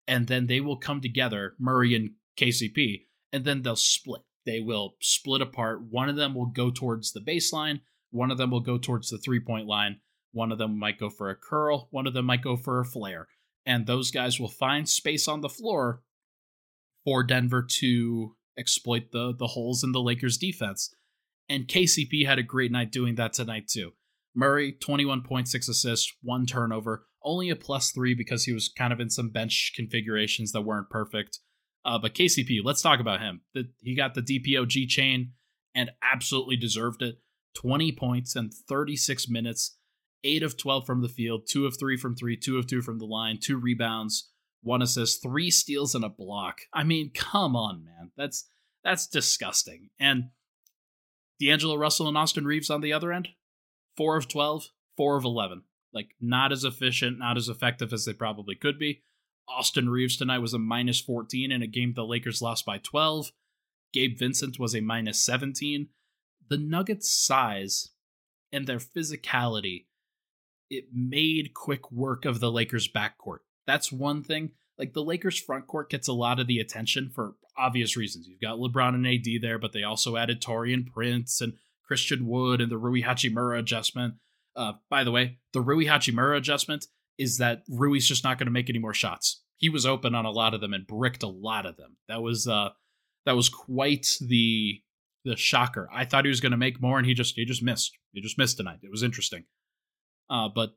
And 0.07 0.27
then 0.27 0.47
they 0.47 0.61
will 0.61 0.77
come 0.77 1.01
together, 1.01 1.55
Murray 1.59 1.95
and 1.95 2.11
KCP, 2.39 3.07
and 3.33 3.45
then 3.45 3.63
they'll 3.63 3.77
split. 3.77 4.23
They 4.45 4.61
will 4.61 4.97
split 5.01 5.41
apart. 5.41 5.83
One 5.91 6.11
of 6.11 6.17
them 6.17 6.35
will 6.35 6.47
go 6.47 6.71
towards 6.71 7.13
the 7.13 7.21
baseline, 7.21 7.81
one 8.11 8.31
of 8.31 8.39
them 8.39 8.51
will 8.51 8.61
go 8.61 8.77
towards 8.77 9.09
the 9.09 9.19
three 9.19 9.41
point 9.41 9.67
line. 9.67 10.01
One 10.33 10.53
of 10.53 10.59
them 10.59 10.79
might 10.79 10.99
go 10.99 11.09
for 11.09 11.31
a 11.31 11.37
curl. 11.37 11.89
One 11.91 12.07
of 12.07 12.15
them 12.15 12.27
might 12.27 12.43
go 12.43 12.57
for 12.57 12.81
a 12.81 12.85
flare. 12.85 13.29
And 13.65 13.87
those 13.87 14.11
guys 14.11 14.39
will 14.39 14.49
find 14.49 14.89
space 14.89 15.27
on 15.27 15.41
the 15.41 15.49
floor 15.49 16.03
for 17.05 17.23
Denver 17.23 17.67
to 17.81 18.37
exploit 18.59 19.13
the, 19.13 19.35
the 19.35 19.49
holes 19.49 19.83
in 19.83 19.93
the 19.93 20.01
Lakers 20.01 20.39
defense. 20.39 20.95
And 21.49 21.67
KCP 21.67 22.27
had 22.27 22.39
a 22.39 22.43
great 22.43 22.71
night 22.71 22.93
doing 22.93 23.15
that 23.15 23.33
tonight, 23.33 23.69
too. 23.69 23.93
Murray, 24.35 24.73
21.6 24.73 25.69
assists, 25.69 26.13
one 26.23 26.47
turnover, 26.47 27.07
only 27.23 27.51
a 27.51 27.57
plus 27.57 27.91
three 27.91 28.15
because 28.15 28.45
he 28.45 28.53
was 28.53 28.73
kind 28.77 28.93
of 28.93 29.01
in 29.01 29.11
some 29.11 29.31
bench 29.31 29.73
configurations 29.75 30.53
that 30.53 30.63
weren't 30.63 30.91
perfect. 30.91 31.41
Uh, 31.85 31.99
but 31.99 32.15
KCP, 32.15 32.61
let's 32.63 32.83
talk 32.83 33.01
about 33.01 33.21
him. 33.21 33.43
The, 33.55 33.71
he 33.81 33.97
got 33.97 34.15
the 34.15 34.23
DPOG 34.23 34.89
chain 34.89 35.33
and 35.75 35.91
absolutely 36.03 36.57
deserved 36.57 37.03
it. 37.03 37.17
20 37.55 37.93
points 37.93 38.37
and 38.37 38.53
36 38.69 39.29
minutes, 39.29 39.77
8 40.23 40.43
of 40.43 40.57
12 40.57 40.87
from 40.87 41.03
the 41.03 41.09
field, 41.09 41.43
2 41.49 41.67
of 41.67 41.79
3 41.79 41.97
from 41.97 42.15
3, 42.15 42.37
2 42.37 42.59
of 42.59 42.67
2 42.67 42.83
from 42.83 42.99
the 42.99 43.05
line, 43.05 43.39
2 43.43 43.57
rebounds, 43.57 44.31
1 44.63 44.83
assist, 44.83 45.23
3 45.23 45.51
steals 45.51 45.95
and 45.95 46.05
a 46.05 46.09
block. 46.09 46.59
I 46.73 46.85
mean, 46.85 47.11
come 47.15 47.57
on, 47.57 47.85
man. 47.85 48.13
That's 48.17 48.49
that's 48.85 49.07
disgusting. 49.07 49.91
And 49.99 50.31
D'Angelo 51.41 51.77
Russell 51.77 52.09
and 52.09 52.17
Austin 52.17 52.45
Reaves 52.45 52.71
on 52.71 52.81
the 52.81 52.93
other 52.93 53.13
end, 53.13 53.29
4 53.99 54.17
of 54.17 54.29
12, 54.29 54.69
4 54.97 55.17
of 55.19 55.25
11. 55.25 55.63
Like 55.93 56.15
not 56.21 56.53
as 56.53 56.65
efficient, 56.65 57.19
not 57.19 57.37
as 57.37 57.49
effective 57.51 57.93
as 57.93 58.07
they 58.07 58.15
probably 58.15 58.55
could 58.55 58.79
be. 58.79 59.03
Austin 59.47 59.91
Reaves 59.91 60.17
tonight 60.17 60.39
was 60.39 60.55
a 60.55 60.59
minus 60.59 61.01
14 61.01 61.53
in 61.53 61.63
a 61.63 61.67
game 61.67 61.93
the 61.95 62.07
Lakers 62.07 62.41
lost 62.41 62.65
by 62.65 62.79
12. 62.79 63.33
Gabe 63.93 64.19
Vincent 64.19 64.59
was 64.59 64.75
a 64.75 64.81
minus 64.81 65.23
17 65.23 65.89
the 66.49 66.59
Nuggets' 66.59 67.11
size 67.11 67.91
and 68.53 68.67
their 68.67 68.79
physicality, 68.79 69.87
it 70.71 70.87
made 70.93 71.55
quick 71.55 71.91
work 71.91 72.25
of 72.25 72.41
the 72.41 72.51
Lakers' 72.51 72.91
backcourt. 72.91 73.39
That's 73.67 73.93
one 73.93 74.23
thing. 74.23 74.53
Like 74.79 74.93
the 74.93 75.05
Lakers' 75.05 75.39
front 75.39 75.67
court 75.67 75.91
gets 75.91 76.09
a 76.09 76.13
lot 76.13 76.41
of 76.41 76.47
the 76.47 76.59
attention 76.59 77.11
for 77.15 77.35
obvious 77.57 77.97
reasons. 77.97 78.29
You've 78.29 78.41
got 78.41 78.59
LeBron 78.59 78.95
and 78.95 79.07
AD 79.07 79.43
there, 79.43 79.59
but 79.59 79.73
they 79.73 79.83
also 79.83 80.17
added 80.17 80.41
Taurean 80.41 80.87
Prince 80.87 81.41
and 81.41 81.55
Christian 81.89 82.27
Wood 82.27 82.61
and 82.61 82.71
the 82.71 82.79
Rui 82.79 83.03
Hachimura 83.03 83.59
adjustment. 83.59 84.15
Uh, 84.55 84.75
by 84.91 85.03
the 85.03 85.11
way, 85.11 85.39
the 85.53 85.61
Rui 85.61 85.87
Hachimura 85.87 86.37
adjustment 86.37 86.87
is 87.17 87.39
that 87.39 87.63
Rui's 87.69 88.07
just 88.07 88.23
not 88.23 88.39
going 88.39 88.47
to 88.47 88.53
make 88.53 88.71
any 88.71 88.79
more 88.79 88.95
shots. 88.95 89.43
He 89.57 89.69
was 89.69 89.87
open 89.87 90.15
on 90.15 90.25
a 90.25 90.31
lot 90.31 90.55
of 90.55 90.61
them 90.61 90.73
and 90.73 90.87
bricked 90.87 91.23
a 91.23 91.29
lot 91.29 91.67
of 91.67 91.77
them. 91.77 91.97
That 92.09 92.23
was 92.23 92.47
uh, 92.47 92.71
that 93.27 93.35
was 93.35 93.49
quite 93.49 94.07
the 94.21 94.83
the 95.25 95.37
shocker. 95.37 95.89
I 95.93 96.05
thought 96.05 96.25
he 96.25 96.29
was 96.29 96.41
going 96.41 96.53
to 96.53 96.59
make 96.59 96.81
more, 96.81 96.99
and 96.99 97.07
he 97.07 97.15
just 97.15 97.35
he 97.35 97.45
just 97.45 97.63
missed. 97.63 97.97
He 98.13 98.21
just 98.21 98.39
missed 98.39 98.59
tonight. 98.59 98.79
It 98.83 98.91
was 98.91 99.03
interesting, 99.03 99.45
uh, 100.31 100.49
but 100.55 100.75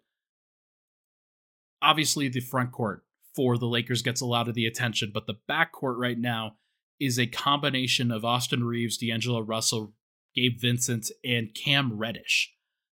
obviously 1.81 2.27
the 2.29 2.39
front 2.39 2.71
court 2.71 3.03
for 3.35 3.57
the 3.57 3.67
Lakers 3.67 4.01
gets 4.01 4.21
a 4.21 4.25
lot 4.25 4.47
of 4.47 4.55
the 4.55 4.65
attention, 4.65 5.11
but 5.13 5.27
the 5.27 5.37
back 5.47 5.71
court 5.71 5.97
right 5.97 6.19
now 6.19 6.55
is 6.99 7.17
a 7.17 7.25
combination 7.25 8.11
of 8.11 8.25
Austin 8.25 8.63
Reaves, 8.63 8.97
D'Angelo 8.97 9.41
Russell, 9.41 9.93
Gabe 10.35 10.59
Vincent, 10.59 11.11
and 11.23 11.53
Cam 11.53 11.97
Reddish. 11.97 12.53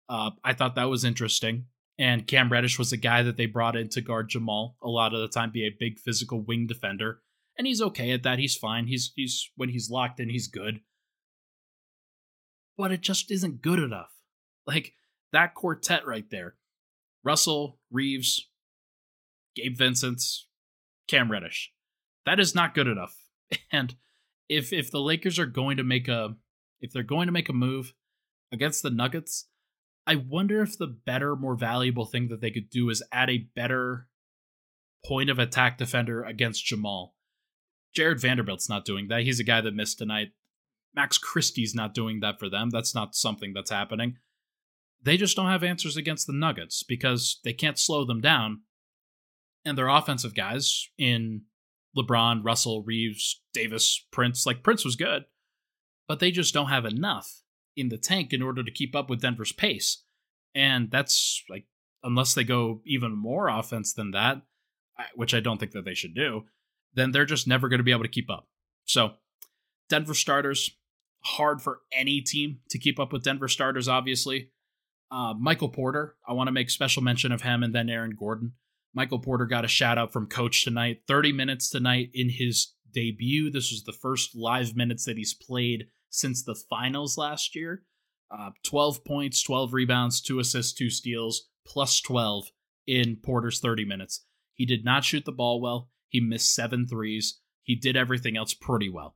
Uh, 0.10 0.32
I 0.44 0.54
thought 0.54 0.76
that 0.76 0.90
was 0.90 1.04
interesting. 1.04 1.66
And 2.00 2.28
Cam 2.28 2.52
Reddish 2.52 2.80
was 2.80 2.92
a 2.92 2.98
guy 2.98 3.22
that 3.24 3.38
they 3.38 3.46
brought 3.46 3.76
in 3.76 3.88
to 3.90 4.02
guard 4.02 4.30
Jamal 4.30 4.76
a 4.82 4.90
lot 4.90 5.14
of 5.14 5.22
the 5.22 5.28
time, 5.28 5.52
be 5.52 5.66
a 5.66 5.78
big 5.80 6.00
physical 6.00 6.42
wing 6.42 6.66
defender. 6.68 7.22
And 7.58 7.68
he's 7.68 7.82
okay 7.82 8.12
at 8.12 8.24
that. 8.24 8.40
He's 8.40 8.56
fine. 8.56 8.88
He's 8.88 9.12
he's 9.16 9.52
when 9.56 9.70
he's 9.70 9.92
locked 9.92 10.20
in, 10.20 10.30
he's 10.30 10.48
good 10.48 10.80
but 12.78 12.92
it 12.92 13.02
just 13.02 13.32
isn't 13.32 13.62
good 13.62 13.80
enough. 13.80 14.12
Like 14.66 14.94
that 15.32 15.56
quartet 15.56 16.06
right 16.06 16.30
there 16.30 16.56
Russell, 17.24 17.80
Reaves, 17.92 18.50
Gabe 19.56 19.78
Vincent, 19.78 20.22
Cam 21.08 21.32
Reddish. 21.32 21.72
That 22.26 22.40
is 22.40 22.56
not 22.56 22.76
good 22.76 22.88
enough. 22.88 23.16
And 23.72 23.96
if 24.50 24.74
if 24.74 24.90
the 24.90 25.00
Lakers 25.00 25.38
are 25.38 25.46
going 25.46 25.78
to 25.78 25.84
make 25.84 26.08
a 26.08 26.36
if 26.84 26.92
they're 26.92 27.02
going 27.02 27.26
to 27.28 27.32
make 27.32 27.50
a 27.50 27.54
move 27.54 27.94
against 28.52 28.84
the 28.84 28.92
Nuggets, 28.92 29.48
I 30.06 30.16
wonder 30.16 30.62
if 30.62 30.78
the 30.78 30.86
better, 30.88 31.36
more 31.36 31.56
valuable 31.56 32.06
thing 32.06 32.28
that 32.28 32.42
they 32.42 32.52
could 32.52 32.70
do 32.70 32.90
is 32.90 33.02
add 33.12 33.30
a 33.30 33.48
better 33.56 34.10
point 35.06 35.30
of 35.30 35.40
attack 35.40 35.78
defender 35.78 36.24
against 36.24 36.66
Jamal. 36.66 37.16
Jarred 37.96 38.20
Vanderbilt's 38.20 38.70
not 38.70 38.86
doing 38.86 39.08
that. 39.08 39.22
He's 39.22 39.40
a 39.40 39.46
guy 39.46 39.62
that 39.62 39.74
missed 39.74 39.98
tonight. 39.98 40.34
Max 40.94 41.18
Christie's 41.18 41.74
not 41.74 41.94
doing 41.94 42.20
that 42.20 42.38
for 42.38 42.50
them. 42.50 42.70
That's 42.70 42.94
not 42.94 43.16
something 43.16 43.54
that's 43.54 43.72
happening. 43.72 44.18
they 45.04 45.18
just 45.18 45.36
don't 45.36 45.50
have 45.50 45.64
answers 45.64 45.98
against 45.98 46.28
the 46.28 46.34
Nuggets 46.34 46.84
because 46.84 47.40
they 47.44 47.54
can't 47.54 47.80
slow 47.80 48.06
them 48.06 48.22
down. 48.22 48.62
And 49.66 49.78
their 49.78 49.88
offensive 49.88 50.36
guys 50.36 50.90
in 50.98 51.44
LeBron, 51.98 52.42
Russell, 52.44 52.84
Reaves, 52.84 53.42
Davis, 53.54 54.06
Prince, 54.12 54.46
like 54.46 54.64
Prince 54.64 54.84
was 54.84 54.96
good, 54.96 55.26
but 56.08 56.20
they 56.20 56.32
just 56.32 56.54
don't 56.54 56.70
have 56.70 56.86
enough 56.86 57.42
in 57.76 57.90
the 57.90 57.98
tank 57.98 58.34
in 58.34 58.42
order 58.42 58.64
to 58.64 58.72
keep 58.72 58.96
up 58.96 59.10
with 59.10 59.22
Denver's 59.22 59.52
pace. 59.52 60.04
And 60.56 60.92
that's 60.92 61.44
like, 61.50 61.66
unless 62.04 62.34
they 62.34 62.44
go 62.44 62.82
even 62.86 63.16
more 63.18 63.48
offense 63.48 63.94
than 63.94 64.12
that, 64.12 64.42
which 65.16 65.34
I 65.34 65.40
don't 65.40 65.60
think 65.60 65.72
that 65.72 65.86
they 65.86 65.96
should 65.96 66.14
do, 66.14 66.44
then 66.94 67.12
they're 67.12 67.26
just 67.26 67.48
never 67.48 67.70
going 67.70 67.80
to 67.80 67.84
be 67.84 67.92
able 67.92 68.04
to 68.04 68.10
keep 68.10 68.30
up. 68.30 68.48
So, 68.86 69.14
Denver 69.90 70.14
starters, 70.14 70.72
hard 71.22 71.62
for 71.62 71.80
any 71.92 72.22
team 72.22 72.60
to 72.70 72.78
keep 72.78 73.00
up 73.00 73.12
with 73.12 73.24
Denver 73.24 73.48
starters, 73.48 73.88
obviously. 73.88 74.50
Uh, 75.12 75.34
Michael 75.34 75.70
Porter, 75.70 76.16
I 76.28 76.34
want 76.34 76.48
to 76.48 76.52
make 76.52 76.70
special 76.70 77.04
mention 77.04 77.32
of 77.32 77.42
him, 77.42 77.64
and 77.64 77.74
then 77.74 77.90
Aaron 77.90 78.16
Gordon. 78.18 78.54
Michael 78.94 79.20
Porter 79.20 79.46
got 79.46 79.66
a 79.66 79.70
shout 79.70 79.98
out 79.98 80.14
from 80.14 80.28
coach 80.28 80.64
tonight, 80.64 81.02
30 81.08 81.32
minutes 81.32 81.70
tonight 81.70 82.10
in 82.14 82.30
his 82.30 82.74
debut. 82.94 83.50
This 83.50 83.72
was 83.72 83.84
the 83.84 83.94
first 83.94 84.36
live 84.36 84.76
minutes 84.76 85.06
that 85.06 85.18
he's 85.18 85.34
played 85.34 85.88
since 86.10 86.44
the 86.44 86.56
finals 86.70 87.18
last 87.18 87.56
year. 87.56 87.84
Uh, 88.32 88.52
12 88.64 89.04
points, 89.06 89.44
12 89.44 89.74
rebounds, 89.74 90.22
2 90.22 90.40
assists, 90.40 90.74
2 90.74 90.90
steals, 90.90 91.50
plus 91.68 92.02
12 92.02 92.46
in 92.88 93.18
Porter's 93.18 93.60
30 93.60 93.86
minutes. 93.86 94.26
He 94.54 94.66
did 94.66 94.86
not 94.86 95.04
shoot 95.04 95.26
the 95.26 95.32
ball 95.32 95.62
well. 95.62 95.90
He 96.10 96.20
missed 96.20 96.54
seven 96.54 96.88
threes. 96.88 97.40
He 97.64 97.76
did 97.76 97.96
everything 97.96 98.38
else 98.38 98.54
pretty 98.54 98.90
well. 98.90 99.16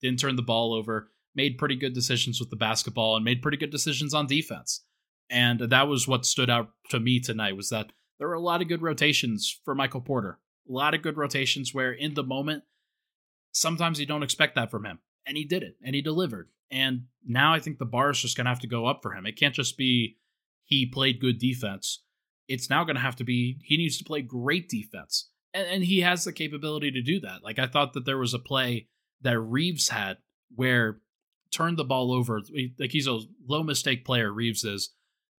Didn't 0.00 0.20
turn 0.20 0.36
the 0.36 0.42
ball 0.42 0.74
over, 0.74 1.10
made 1.34 1.58
pretty 1.58 1.76
good 1.76 1.94
decisions 1.94 2.40
with 2.40 2.50
the 2.50 2.56
basketball, 2.56 3.16
and 3.16 3.24
made 3.24 3.42
pretty 3.42 3.56
good 3.56 3.70
decisions 3.70 4.14
on 4.14 4.26
defense. 4.26 4.84
And 5.30 5.60
that 5.60 5.88
was 5.88 6.06
what 6.06 6.24
stood 6.24 6.50
out 6.50 6.70
to 6.90 7.00
me 7.00 7.20
tonight 7.20 7.56
was 7.56 7.70
that 7.70 7.90
there 8.18 8.28
were 8.28 8.34
a 8.34 8.40
lot 8.40 8.62
of 8.62 8.68
good 8.68 8.82
rotations 8.82 9.60
for 9.64 9.74
Michael 9.74 10.00
Porter. 10.00 10.38
A 10.68 10.72
lot 10.72 10.94
of 10.94 11.02
good 11.02 11.16
rotations 11.16 11.74
where 11.74 11.92
in 11.92 12.14
the 12.14 12.22
moment, 12.22 12.64
sometimes 13.56 13.98
you 13.98 14.06
don't 14.06 14.22
expect 14.22 14.54
that 14.54 14.70
from 14.70 14.84
him. 14.84 14.98
And 15.26 15.36
he 15.36 15.44
did 15.44 15.62
it 15.62 15.76
and 15.82 15.94
he 15.94 16.02
delivered. 16.02 16.50
And 16.70 17.04
now 17.24 17.54
I 17.54 17.58
think 17.58 17.78
the 17.78 17.84
bar 17.84 18.10
is 18.10 18.20
just 18.20 18.36
going 18.36 18.44
to 18.44 18.50
have 18.50 18.60
to 18.60 18.66
go 18.66 18.86
up 18.86 19.00
for 19.02 19.12
him. 19.12 19.26
It 19.26 19.38
can't 19.38 19.54
just 19.54 19.76
be 19.76 20.18
he 20.64 20.86
played 20.86 21.20
good 21.20 21.38
defense. 21.38 22.02
It's 22.48 22.70
now 22.70 22.84
going 22.84 22.96
to 22.96 23.02
have 23.02 23.16
to 23.16 23.24
be 23.24 23.58
he 23.64 23.76
needs 23.76 23.98
to 23.98 24.04
play 24.04 24.22
great 24.22 24.68
defense. 24.68 25.30
And, 25.54 25.66
and 25.66 25.84
he 25.84 26.00
has 26.02 26.24
the 26.24 26.32
capability 26.32 26.90
to 26.92 27.02
do 27.02 27.20
that. 27.20 27.42
Like 27.42 27.58
I 27.58 27.66
thought 27.66 27.94
that 27.94 28.04
there 28.04 28.18
was 28.18 28.34
a 28.34 28.38
play 28.38 28.88
that 29.22 29.38
Reaves 29.38 29.88
had 29.88 30.18
where 30.54 31.00
turned 31.52 31.78
the 31.78 31.84
ball 31.84 32.12
over. 32.12 32.42
Like 32.78 32.92
he's 32.92 33.08
a 33.08 33.20
low 33.48 33.62
mistake 33.62 34.04
player, 34.04 34.32
Reaves 34.32 34.64
is, 34.64 34.90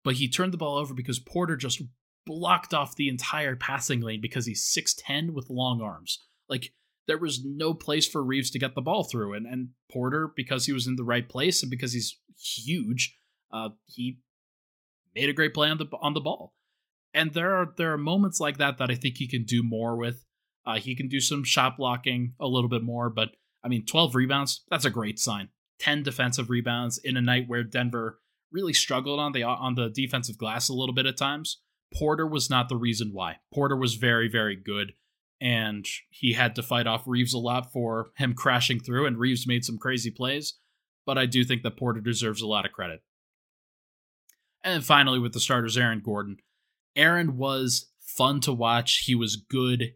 but 0.05 0.15
he 0.15 0.29
turned 0.29 0.53
the 0.53 0.59
ball 0.59 0.79
over 0.79 0.95
because 0.95 1.19
Porter 1.19 1.57
just 1.57 1.83
blocked 2.25 2.75
off 2.75 2.97
the 2.97 3.09
entire 3.09 3.55
passing 3.55 4.01
lane 4.01 4.21
because 4.21 4.47
he's 4.47 4.65
6'10 4.65 5.31
with 5.31 5.51
long 5.51 5.81
arms. 5.81 6.25
Like 6.49 6.73
there 7.07 7.19
was 7.19 7.45
no 7.45 7.75
place 7.75 8.07
for 8.07 8.23
Reaves 8.23 8.51
to 8.51 8.59
get 8.59 8.75
the 8.75 8.81
ball 8.81 9.05
through. 9.05 9.35
And 9.35 9.47
and 9.47 9.69
Porter, 9.91 10.31
because 10.35 10.67
he 10.67 10.73
was 10.73 10.87
in 10.87 10.97
the 10.97 11.05
right 11.05 11.29
place 11.29 11.63
and 11.63 11.71
because 11.71 11.93
he's 11.93 12.19
huge, 12.39 13.17
uh, 13.53 13.71
he 13.87 14.21
made 15.15 15.29
a 15.29 15.35
great 15.35 15.55
play 15.55 15.69
on 15.69 15.79
the 15.79 15.87
on 16.01 16.15
the 16.15 16.21
ball. 16.21 16.55
And 17.15 17.33
there 17.33 17.55
are 17.55 17.73
there 17.77 17.93
are 17.93 17.99
moments 17.99 18.41
like 18.41 18.59
that 18.59 18.79
that 18.79 18.91
I 18.91 18.95
think 18.95 19.17
he 19.17 19.29
can 19.29 19.45
do 19.45 19.63
more 19.63 19.97
with. 19.97 20.25
Uh, 20.67 20.79
he 20.79 20.97
can 20.97 21.09
do 21.09 21.21
some 21.21 21.45
shot 21.45 21.77
blocking 21.77 22.35
a 22.41 22.49
little 22.49 22.69
bit 22.69 22.83
more, 22.83 23.09
but 23.09 23.31
I 23.63 23.69
mean, 23.69 23.87
12 23.87 24.15
rebounds, 24.15 24.65
that's 24.69 24.85
a 24.85 24.91
great 24.91 25.19
sign. 25.19 25.49
10 25.79 26.03
defensive 26.03 26.51
rebounds 26.51 26.99
in 26.99 27.17
a 27.17 27.23
night 27.23 27.45
where 27.47 27.63
Denver 27.63 28.21
really 28.53 28.73
struggled 28.73 29.21
on 29.21 29.33
the 29.33 29.43
on 29.43 29.75
the 29.75 29.91
defensive 29.91 30.39
glass 30.39 30.69
a 30.69 30.75
little 30.75 30.95
bit 30.95 31.07
at 31.07 31.17
times. 31.17 31.61
Porter 31.95 32.27
was 32.27 32.51
not 32.51 32.69
the 32.69 32.77
reason 32.77 33.11
why. 33.13 33.37
Porter 33.53 33.77
was 33.77 33.95
very, 33.95 34.29
very 34.29 34.57
good, 34.57 34.93
and 35.41 35.87
he 36.11 36.33
had 36.33 36.55
to 36.57 36.63
fight 36.63 36.87
off 36.87 37.07
Reaves 37.07 37.35
a 37.35 37.39
lot 37.39 37.73
for 37.73 38.11
him 38.17 38.35
crashing 38.35 38.81
through, 38.81 39.07
and 39.07 39.19
Reaves 39.19 39.47
made 39.47 39.65
some 39.65 39.79
crazy 39.79 40.11
plays, 40.11 40.55
but 41.05 41.19
I 41.19 41.27
do 41.27 41.45
think 41.45 41.63
that 41.63 41.77
Porter 41.77 42.01
deserves 42.01 42.43
a 42.43 42.47
lot 42.47 42.67
of 42.67 42.73
credit. 42.73 43.03
And 44.65 44.85
finally, 44.85 45.19
with 45.19 45.33
the 45.33 45.41
starters, 45.41 45.77
Aaron 45.77 46.03
Gordon. 46.05 46.39
Aaron 46.97 47.37
was 47.37 47.91
fun 48.01 48.41
to 48.41 48.53
watch. 48.53 49.05
He 49.07 49.15
was 49.15 49.37
good. 49.37 49.93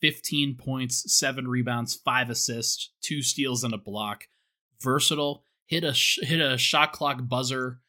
15 0.00 0.56
points, 0.56 1.04
7 1.18 1.46
rebounds, 1.46 1.94
5 1.94 2.30
assists, 2.30 2.92
2 3.02 3.22
steals, 3.22 3.64
and 3.64 3.72
a 3.72 3.78
block. 3.78 4.24
Versatile. 4.82 5.44
Hit 5.66 5.84
a 5.84 5.94
sh- 5.94 6.18
hit 6.22 6.40
a 6.40 6.58
shot 6.58 6.92
clock 6.92 7.28
buzzer 7.28 7.80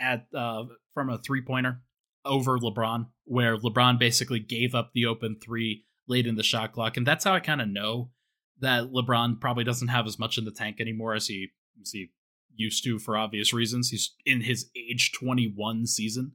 at 0.00 0.26
uh, 0.34 0.64
from 0.94 1.10
a 1.10 1.18
three 1.18 1.42
pointer 1.42 1.82
over 2.24 2.58
LeBron, 2.58 3.08
where 3.24 3.58
LeBron 3.58 3.98
basically 3.98 4.38
gave 4.40 4.74
up 4.74 4.92
the 4.94 5.04
open 5.04 5.36
three 5.38 5.84
late 6.08 6.26
in 6.26 6.36
the 6.36 6.42
shot 6.42 6.72
clock. 6.72 6.96
And 6.96 7.06
that's 7.06 7.24
how 7.24 7.34
I 7.34 7.40
kind 7.40 7.60
of 7.60 7.68
know 7.68 8.10
that 8.60 8.90
LeBron 8.90 9.40
probably 9.40 9.64
doesn't 9.64 9.88
have 9.88 10.06
as 10.06 10.18
much 10.18 10.38
in 10.38 10.44
the 10.44 10.50
tank 10.50 10.80
anymore 10.80 11.14
as 11.14 11.26
he, 11.26 11.50
as 11.80 11.92
he 11.92 12.10
used 12.54 12.84
to 12.84 12.98
for 12.98 13.16
obvious 13.16 13.52
reasons. 13.52 13.90
He's 13.90 14.14
in 14.26 14.42
his 14.42 14.70
age 14.76 15.12
21 15.12 15.86
season. 15.86 16.32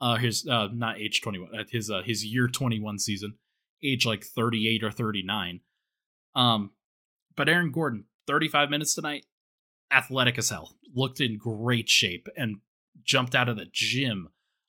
Uh, 0.00 0.16
his 0.16 0.46
uh, 0.46 0.68
not 0.72 0.98
age 0.98 1.20
21, 1.22 1.58
uh, 1.58 1.64
his 1.72 1.90
uh, 1.90 2.02
his 2.04 2.24
year 2.24 2.46
21 2.46 3.00
season, 3.00 3.34
age 3.82 4.06
like 4.06 4.22
38 4.22 4.84
or 4.84 4.92
39. 4.92 5.60
Um, 6.36 6.70
but 7.36 7.48
Aaron 7.48 7.72
Gordon, 7.72 8.04
35 8.28 8.70
minutes 8.70 8.94
tonight, 8.94 9.26
athletic 9.90 10.38
as 10.38 10.50
hell, 10.50 10.76
looked 10.94 11.20
in 11.20 11.36
great 11.36 11.88
shape 11.88 12.28
and 12.36 12.58
jumped 13.02 13.34
out 13.34 13.48
of 13.48 13.56
the 13.56 13.66
gym 13.72 14.28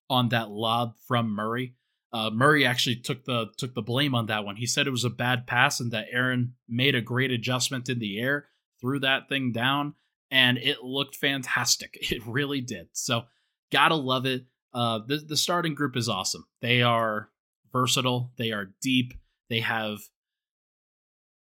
on 0.10 0.30
that 0.30 0.49
lob 0.49 0.95
from 1.08 1.30
Murray. 1.30 1.75
Uh, 2.12 2.30
Murray 2.32 2.65
actually 2.65 2.95
took 2.95 3.26
the 3.26 3.48
took 3.58 3.76
the 3.76 3.82
blame 3.82 4.15
on 4.15 4.26
that 4.28 4.43
one. 4.43 4.56
He 4.56 4.65
said 4.65 4.88
it 4.88 4.91
was 4.91 5.06
a 5.06 5.10
bad 5.10 5.45
pass 5.45 5.80
and 5.80 5.91
that 5.91 6.08
Aaron 6.12 6.56
made 6.67 6.95
a 6.95 7.02
great 7.02 7.32
adjustment 7.32 7.88
in 7.88 8.00
the 8.00 8.19
air, 8.19 8.48
threw 8.82 9.00
that 9.00 9.30
thing 9.30 9.52
down, 9.52 9.93
and 10.32 10.58
it 10.58 10.84
looked 10.84 11.15
fantastic. 11.15 11.98
It 12.12 12.26
really 12.26 12.62
did. 12.62 12.89
So 12.93 13.24
gotta 13.72 13.95
love 13.95 14.26
it. 14.26 14.45
Uh, 14.74 15.00
the 15.06 15.17
the 15.17 15.38
starting 15.38 15.76
group 15.76 15.95
is 15.95 16.10
awesome. 16.10 16.45
They 16.62 16.82
are 16.82 17.30
versatile. 17.72 18.32
They 18.38 18.52
are 18.52 18.72
deep. 18.82 19.13
They 19.50 19.60
have 19.60 20.00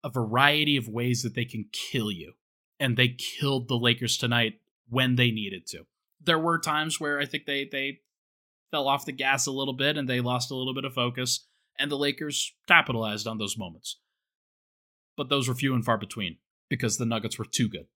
a 0.04 0.10
variety 0.10 0.78
of 0.78 0.88
ways 0.88 1.24
that 1.24 1.34
they 1.34 1.46
can 1.46 1.66
kill 1.72 2.12
you, 2.12 2.34
and 2.80 2.98
they 2.98 3.10
killed 3.10 3.68
the 3.68 3.78
Lakers 3.78 4.18
tonight 4.18 4.56
when 4.90 5.16
they 5.16 5.32
needed 5.32 5.66
to. 5.68 5.86
There 6.22 6.40
were 6.40 6.60
times 6.60 7.00
where 7.00 7.20
I 7.20 7.26
think 7.26 7.46
they 7.46 7.66
they 7.66 8.00
fell 8.72 8.88
off 8.88 9.06
the 9.06 9.12
gas 9.12 9.46
a 9.48 9.52
little 9.52 9.74
bit 9.74 9.98
and 9.98 10.10
they 10.10 10.20
lost 10.20 10.52
a 10.52 10.56
little 10.56 10.74
bit 10.74 10.86
of 10.86 10.94
focus, 10.94 11.48
and 11.80 11.92
the 11.92 11.98
Lakers 11.98 12.54
capitalized 12.68 13.28
on 13.28 13.38
those 13.38 13.58
moments. 13.58 14.00
But 15.16 15.30
those 15.30 15.48
were 15.48 15.56
few 15.56 15.74
and 15.74 15.84
far 15.84 15.98
between 15.98 16.38
because 16.70 16.98
the 16.98 17.06
Nuggets 17.06 17.40
were 17.40 17.46
too 17.46 17.68
good. 17.68 17.88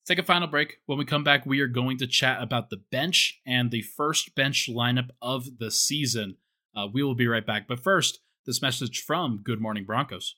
Let's 0.00 0.16
take 0.16 0.18
a 0.18 0.22
final 0.26 0.48
break. 0.48 0.78
When 0.86 0.98
we 0.98 1.04
come 1.04 1.24
back, 1.24 1.44
we 1.44 1.60
are 1.60 1.68
going 1.68 1.98
to 1.98 2.06
chat 2.06 2.42
about 2.42 2.70
the 2.70 2.82
bench 2.90 3.40
and 3.46 3.70
the 3.70 3.82
first 3.82 4.34
bench 4.34 4.68
lineup 4.70 5.10
of 5.20 5.58
the 5.58 5.70
season. 5.70 6.36
Uh, 6.74 6.86
we 6.92 7.02
will 7.02 7.14
be 7.14 7.26
right 7.26 7.44
back. 7.44 7.66
But 7.68 7.80
first, 7.80 8.20
this 8.46 8.62
message 8.62 9.02
from 9.02 9.40
Good 9.42 9.60
Morning 9.60 9.84
Broncos. 9.84 10.36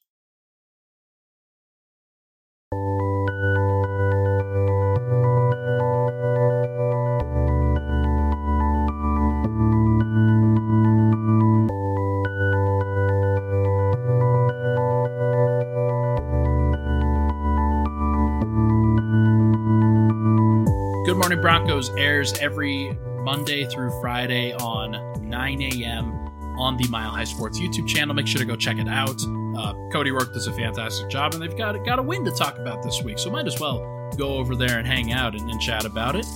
Broncos 21.37 21.91
airs 21.97 22.33
every 22.39 22.93
Monday 23.23 23.65
through 23.67 23.91
Friday 24.01 24.53
on 24.55 24.93
9 25.29 25.63
a.m. 25.63 26.13
on 26.59 26.77
the 26.77 26.89
Mile 26.89 27.11
High 27.11 27.25
Sports 27.25 27.59
YouTube 27.59 27.87
channel. 27.89 28.15
Make 28.15 28.27
sure 28.27 28.39
to 28.39 28.45
go 28.45 28.57
check 28.57 28.79
it 28.79 28.89
out. 28.89 29.21
Uh, 29.57 29.75
Cody 29.93 30.11
Roark 30.11 30.33
does 30.33 30.47
a 30.47 30.53
fantastic 30.53 31.09
job, 31.09 31.35
and 31.35 31.43
they've 31.43 31.57
got 31.57 31.75
got 31.85 31.99
a 31.99 32.03
win 32.03 32.25
to 32.25 32.31
talk 32.31 32.59
about 32.59 32.83
this 32.83 33.03
week, 33.03 33.19
so 33.19 33.31
might 33.31 33.47
as 33.47 33.61
well 33.61 33.79
go 34.17 34.35
over 34.35 34.57
there 34.57 34.79
and 34.79 34.87
hang 34.87 35.13
out 35.13 35.35
and, 35.35 35.51
and 35.51 35.61
chat 35.61 35.85
about 35.85 36.17
it. 36.17 36.27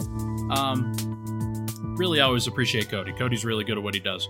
Um, 0.50 0.92
really, 1.96 2.20
always 2.20 2.46
appreciate 2.46 2.90
Cody. 2.90 3.12
Cody's 3.12 3.44
really 3.44 3.64
good 3.64 3.78
at 3.78 3.82
what 3.82 3.94
he 3.94 4.00
does. 4.00 4.28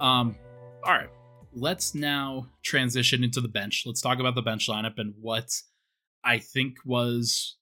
Um, 0.00 0.36
all 0.84 0.92
right, 0.92 1.10
let's 1.52 1.94
now 1.94 2.48
transition 2.62 3.22
into 3.22 3.40
the 3.40 3.48
bench. 3.48 3.84
Let's 3.86 4.00
talk 4.00 4.18
about 4.18 4.34
the 4.34 4.42
bench 4.42 4.68
lineup 4.68 4.98
and 4.98 5.14
what 5.20 5.50
I 6.24 6.38
think 6.38 6.76
was 6.84 7.56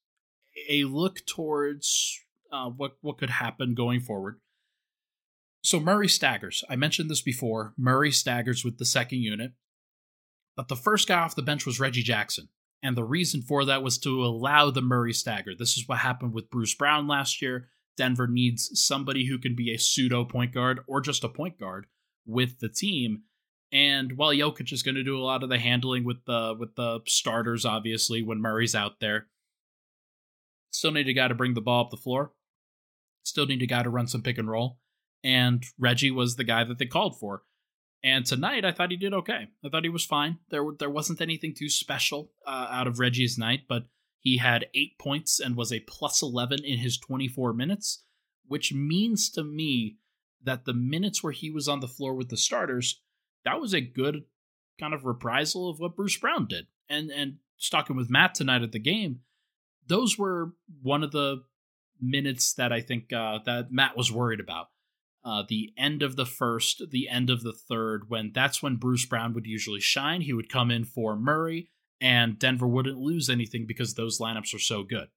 a 0.69 0.83
look 0.85 1.25
towards 1.25 2.19
uh, 2.51 2.69
what 2.69 2.97
what 3.01 3.17
could 3.17 3.29
happen 3.29 3.73
going 3.73 3.99
forward. 3.99 4.39
So 5.63 5.79
Murray 5.79 6.07
staggers. 6.07 6.63
I 6.69 6.75
mentioned 6.75 7.09
this 7.09 7.21
before. 7.21 7.73
Murray 7.77 8.11
staggers 8.11 8.65
with 8.65 8.77
the 8.77 8.85
second 8.85 9.19
unit, 9.19 9.51
but 10.55 10.67
the 10.67 10.75
first 10.75 11.07
guy 11.07 11.19
off 11.19 11.35
the 11.35 11.41
bench 11.41 11.65
was 11.65 11.79
Reggie 11.79 12.03
Jackson, 12.03 12.49
and 12.81 12.97
the 12.97 13.03
reason 13.03 13.41
for 13.41 13.63
that 13.65 13.83
was 13.83 13.97
to 13.99 14.25
allow 14.25 14.71
the 14.71 14.81
Murray 14.81 15.13
stagger. 15.13 15.53
This 15.57 15.77
is 15.77 15.87
what 15.87 15.99
happened 15.99 16.33
with 16.33 16.49
Bruce 16.49 16.73
Brown 16.73 17.07
last 17.07 17.41
year. 17.41 17.69
Denver 17.97 18.27
needs 18.27 18.71
somebody 18.73 19.27
who 19.27 19.37
can 19.37 19.55
be 19.55 19.71
a 19.71 19.77
pseudo 19.77 20.25
point 20.25 20.53
guard 20.53 20.79
or 20.87 21.01
just 21.01 21.23
a 21.23 21.29
point 21.29 21.59
guard 21.59 21.85
with 22.25 22.59
the 22.59 22.69
team. 22.69 23.23
And 23.71 24.17
while 24.17 24.31
Jokic 24.31 24.73
is 24.73 24.83
going 24.83 24.95
to 24.95 25.03
do 25.03 25.17
a 25.17 25.23
lot 25.23 25.43
of 25.43 25.49
the 25.49 25.59
handling 25.59 26.03
with 26.03 26.25
the 26.25 26.55
with 26.57 26.75
the 26.75 26.99
starters, 27.07 27.65
obviously 27.65 28.21
when 28.21 28.41
Murray's 28.41 28.75
out 28.75 28.99
there, 28.99 29.27
still 30.71 30.91
need 30.91 31.07
a 31.07 31.13
guy 31.13 31.27
to 31.27 31.35
bring 31.35 31.53
the 31.53 31.61
ball 31.61 31.85
up 31.85 31.91
the 31.91 31.97
floor. 31.97 32.31
Still 33.23 33.45
need 33.45 33.61
a 33.61 33.67
guy 33.67 33.83
to 33.83 33.89
run 33.89 34.07
some 34.07 34.23
pick 34.23 34.37
and 34.37 34.49
roll. 34.49 34.79
And 35.23 35.63
Reggie 35.77 36.11
was 36.11 36.35
the 36.35 36.43
guy 36.43 36.63
that 36.63 36.79
they 36.79 36.87
called 36.87 37.19
for. 37.19 37.43
And 38.03 38.25
tonight, 38.25 38.65
I 38.65 38.71
thought 38.71 38.89
he 38.89 38.97
did 38.97 39.13
okay. 39.13 39.49
I 39.63 39.69
thought 39.69 39.83
he 39.83 39.89
was 39.89 40.05
fine. 40.05 40.39
There, 40.49 40.63
there 40.79 40.89
wasn't 40.89 41.21
anything 41.21 41.53
too 41.53 41.69
special 41.69 42.31
uh, 42.47 42.67
out 42.71 42.87
of 42.87 42.97
Reggie's 42.97 43.37
night, 43.37 43.61
but 43.69 43.85
he 44.19 44.37
had 44.37 44.67
eight 44.73 44.97
points 44.97 45.39
and 45.39 45.55
was 45.55 45.71
a 45.71 45.81
plus 45.81 46.23
11 46.23 46.63
in 46.63 46.79
his 46.79 46.97
24 46.97 47.53
minutes, 47.53 48.03
which 48.47 48.73
means 48.73 49.29
to 49.31 49.43
me 49.43 49.97
that 50.43 50.65
the 50.65 50.73
minutes 50.73 51.21
where 51.21 51.33
he 51.33 51.51
was 51.51 51.67
on 51.67 51.79
the 51.79 51.87
floor 51.87 52.15
with 52.15 52.29
the 52.29 52.37
starters, 52.37 53.01
that 53.45 53.61
was 53.61 53.73
a 53.73 53.81
good 53.81 54.23
kind 54.79 54.93
of 54.95 55.05
reprisal 55.05 55.69
of 55.69 55.79
what 55.79 55.95
Bruce 55.95 56.17
Brown 56.17 56.47
did. 56.47 56.65
And 56.89 57.11
and 57.11 57.37
talking 57.69 57.95
with 57.95 58.09
Matt 58.09 58.33
tonight 58.33 58.63
at 58.63 58.71
the 58.71 58.79
game, 58.79 59.19
those 59.87 60.17
were 60.17 60.53
one 60.81 61.03
of 61.03 61.11
the 61.11 61.43
minutes 61.99 62.53
that 62.53 62.71
I 62.71 62.81
think 62.81 63.13
uh, 63.13 63.39
that 63.45 63.71
Matt 63.71 63.95
was 63.95 64.11
worried 64.11 64.39
about 64.39 64.67
uh, 65.23 65.43
the 65.47 65.71
end 65.77 66.01
of 66.01 66.15
the 66.15 66.25
first, 66.25 66.83
the 66.89 67.07
end 67.07 67.29
of 67.29 67.43
the 67.43 67.53
third, 67.53 68.09
when 68.09 68.31
that's 68.33 68.63
when 68.63 68.77
Bruce 68.77 69.05
Brown 69.05 69.33
would 69.33 69.45
usually 69.45 69.79
shine. 69.79 70.21
He 70.21 70.33
would 70.33 70.49
come 70.49 70.71
in 70.71 70.85
for 70.85 71.15
Murray, 71.15 71.69
and 71.99 72.39
Denver 72.39 72.67
wouldn't 72.67 72.97
lose 72.97 73.29
anything 73.29 73.65
because 73.67 73.93
those 73.93 74.19
lineups 74.19 74.53
are 74.55 74.59
so 74.59 74.83
good. 74.83 75.09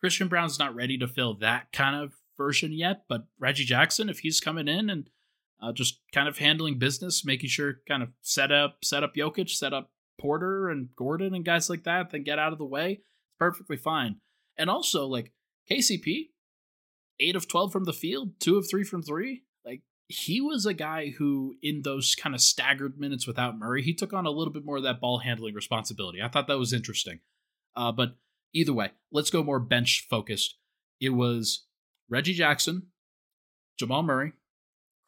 Christian 0.00 0.28
Braun's 0.28 0.58
not 0.58 0.74
ready 0.74 0.96
to 0.98 1.08
fill 1.08 1.34
that 1.38 1.72
kind 1.72 1.96
of 1.96 2.12
version 2.36 2.72
yet, 2.72 3.02
but 3.08 3.26
Reggie 3.38 3.64
Jackson, 3.64 4.08
if 4.08 4.20
he's 4.20 4.40
coming 4.40 4.68
in 4.68 4.88
and 4.88 5.10
uh, 5.60 5.72
just 5.72 6.00
kind 6.12 6.28
of 6.28 6.38
handling 6.38 6.78
business, 6.78 7.24
making 7.24 7.50
sure 7.50 7.80
kind 7.86 8.02
of 8.02 8.10
set 8.22 8.50
up 8.50 8.78
set 8.82 9.02
up 9.02 9.14
Jokic, 9.14 9.50
set 9.50 9.74
up 9.74 9.90
Porter 10.18 10.68
and 10.68 10.88
Gordon 10.96 11.34
and 11.34 11.44
guys 11.44 11.68
like 11.68 11.84
that, 11.84 12.10
then 12.10 12.22
get 12.22 12.38
out 12.38 12.52
of 12.52 12.58
the 12.58 12.64
way, 12.64 13.00
perfectly 13.40 13.76
fine. 13.76 14.16
And 14.56 14.70
also 14.70 15.06
like 15.06 15.32
KCP, 15.68 16.28
eight 17.18 17.34
of 17.34 17.48
12 17.48 17.72
from 17.72 17.84
the 17.84 17.92
field, 17.92 18.38
two 18.38 18.56
of 18.56 18.68
three 18.70 18.84
from 18.84 19.02
three. 19.02 19.42
Like, 19.64 19.82
he 20.06 20.40
was 20.40 20.66
a 20.66 20.74
guy 20.74 21.10
who, 21.10 21.56
in 21.62 21.82
those 21.82 22.14
kind 22.14 22.34
of 22.34 22.40
staggered 22.40 23.00
minutes 23.00 23.26
without 23.26 23.58
Murray, 23.58 23.82
he 23.82 23.94
took 23.94 24.12
on 24.12 24.26
a 24.26 24.30
little 24.30 24.52
bit 24.52 24.64
more 24.64 24.76
of 24.76 24.82
that 24.84 25.00
ball 25.00 25.18
handling 25.18 25.54
responsibility. 25.54 26.20
I 26.22 26.28
thought 26.28 26.46
that 26.46 26.58
was 26.58 26.72
interesting. 26.72 27.20
Uh, 27.74 27.90
but 27.90 28.16
either 28.52 28.72
way, 28.72 28.90
let's 29.10 29.30
go 29.30 29.42
more 29.42 29.60
bench 29.60 30.06
focused. 30.08 30.56
It 31.00 31.10
was 31.10 31.66
Reggie 32.08 32.34
Jackson, 32.34 32.88
Jamal 33.78 34.02
Murray, 34.02 34.32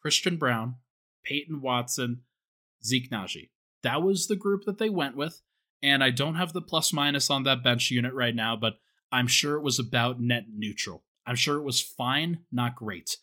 Christian 0.00 0.36
Braun, 0.36 0.76
Peyton 1.24 1.60
Watson, 1.60 2.22
Zeke 2.84 3.10
Nnaji. 3.10 3.50
That 3.82 4.02
was 4.02 4.26
the 4.26 4.36
group 4.36 4.64
that 4.64 4.78
they 4.78 4.88
went 4.88 5.16
with. 5.16 5.42
And 5.82 6.02
I 6.04 6.10
don't 6.10 6.36
have 6.36 6.52
the 6.52 6.62
plus 6.62 6.92
minus 6.92 7.28
on 7.30 7.42
that 7.42 7.64
bench 7.64 7.90
unit 7.90 8.14
right 8.14 8.34
now, 8.34 8.56
but 8.56 8.74
I'm 9.10 9.26
sure 9.26 9.56
it 9.56 9.62
was 9.62 9.78
about 9.78 10.20
net 10.20 10.44
neutral. 10.54 11.04
I'm 11.26 11.36
sure 11.36 11.56
it 11.56 11.64
was 11.64 11.82
fine, 11.82 12.40
not 12.50 12.76
great. 12.76 13.16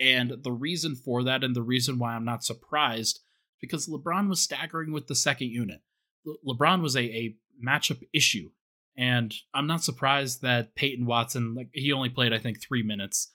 And 0.00 0.38
the 0.42 0.52
reason 0.52 0.94
for 0.94 1.22
that, 1.24 1.44
and 1.44 1.54
the 1.54 1.62
reason 1.62 1.98
why 1.98 2.14
I'm 2.14 2.24
not 2.24 2.44
surprised, 2.44 3.20
because 3.60 3.86
LeBron 3.86 4.28
was 4.28 4.40
staggering 4.40 4.92
with 4.92 5.06
the 5.06 5.14
second 5.14 5.48
unit. 5.48 5.80
Le- 6.24 6.54
LeBron 6.54 6.82
was 6.82 6.96
a, 6.96 7.02
a 7.02 7.36
matchup 7.64 8.02
issue. 8.12 8.50
And 8.96 9.34
I'm 9.54 9.66
not 9.66 9.84
surprised 9.84 10.42
that 10.42 10.74
Peyton 10.74 11.06
Watson, 11.06 11.54
like 11.54 11.68
he 11.72 11.92
only 11.92 12.08
played, 12.08 12.32
I 12.32 12.38
think, 12.38 12.60
three 12.60 12.82
minutes 12.82 13.32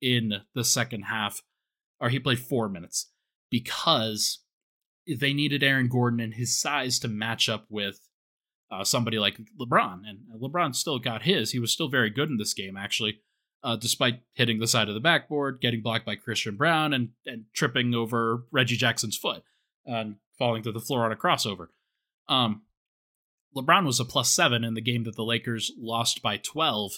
in 0.00 0.42
the 0.54 0.64
second 0.64 1.02
half, 1.02 1.42
or 2.00 2.08
he 2.08 2.18
played 2.18 2.40
four 2.40 2.68
minutes, 2.68 3.10
because 3.50 4.40
they 5.06 5.32
needed 5.32 5.62
Aaron 5.62 5.88
Gordon 5.88 6.20
and 6.20 6.34
his 6.34 6.58
size 6.58 6.98
to 7.00 7.08
match 7.08 7.48
up 7.48 7.66
with 7.68 8.00
uh, 8.72 8.82
somebody 8.82 9.18
like 9.18 9.38
LeBron. 9.60 10.00
And 10.08 10.20
LeBron 10.40 10.74
still 10.74 10.98
got 10.98 11.22
his. 11.22 11.52
He 11.52 11.58
was 11.58 11.70
still 11.70 11.88
very 11.88 12.10
good 12.10 12.30
in 12.30 12.38
this 12.38 12.54
game, 12.54 12.76
actually 12.76 13.20
uh, 13.64 13.76
despite 13.76 14.20
hitting 14.34 14.58
the 14.58 14.66
side 14.66 14.88
of 14.88 14.94
the 14.94 15.00
backboard, 15.00 15.60
getting 15.60 15.82
blocked 15.82 16.06
by 16.06 16.16
Christian 16.16 16.56
Braun, 16.56 16.92
and, 16.92 17.10
and 17.26 17.44
tripping 17.54 17.94
over 17.94 18.44
Reggie 18.50 18.76
Jackson's 18.76 19.16
foot 19.16 19.42
and 19.86 20.16
falling 20.38 20.62
to 20.64 20.72
the 20.72 20.80
floor 20.80 21.04
on 21.04 21.12
a 21.12 21.16
crossover. 21.16 21.68
Um, 22.28 22.62
LeBron 23.56 23.86
was 23.86 24.00
a 24.00 24.04
plus 24.04 24.30
seven 24.30 24.64
in 24.64 24.74
the 24.74 24.80
game 24.80 25.04
that 25.04 25.16
the 25.16 25.24
Lakers 25.24 25.72
lost 25.78 26.22
by 26.22 26.38
12. 26.38 26.92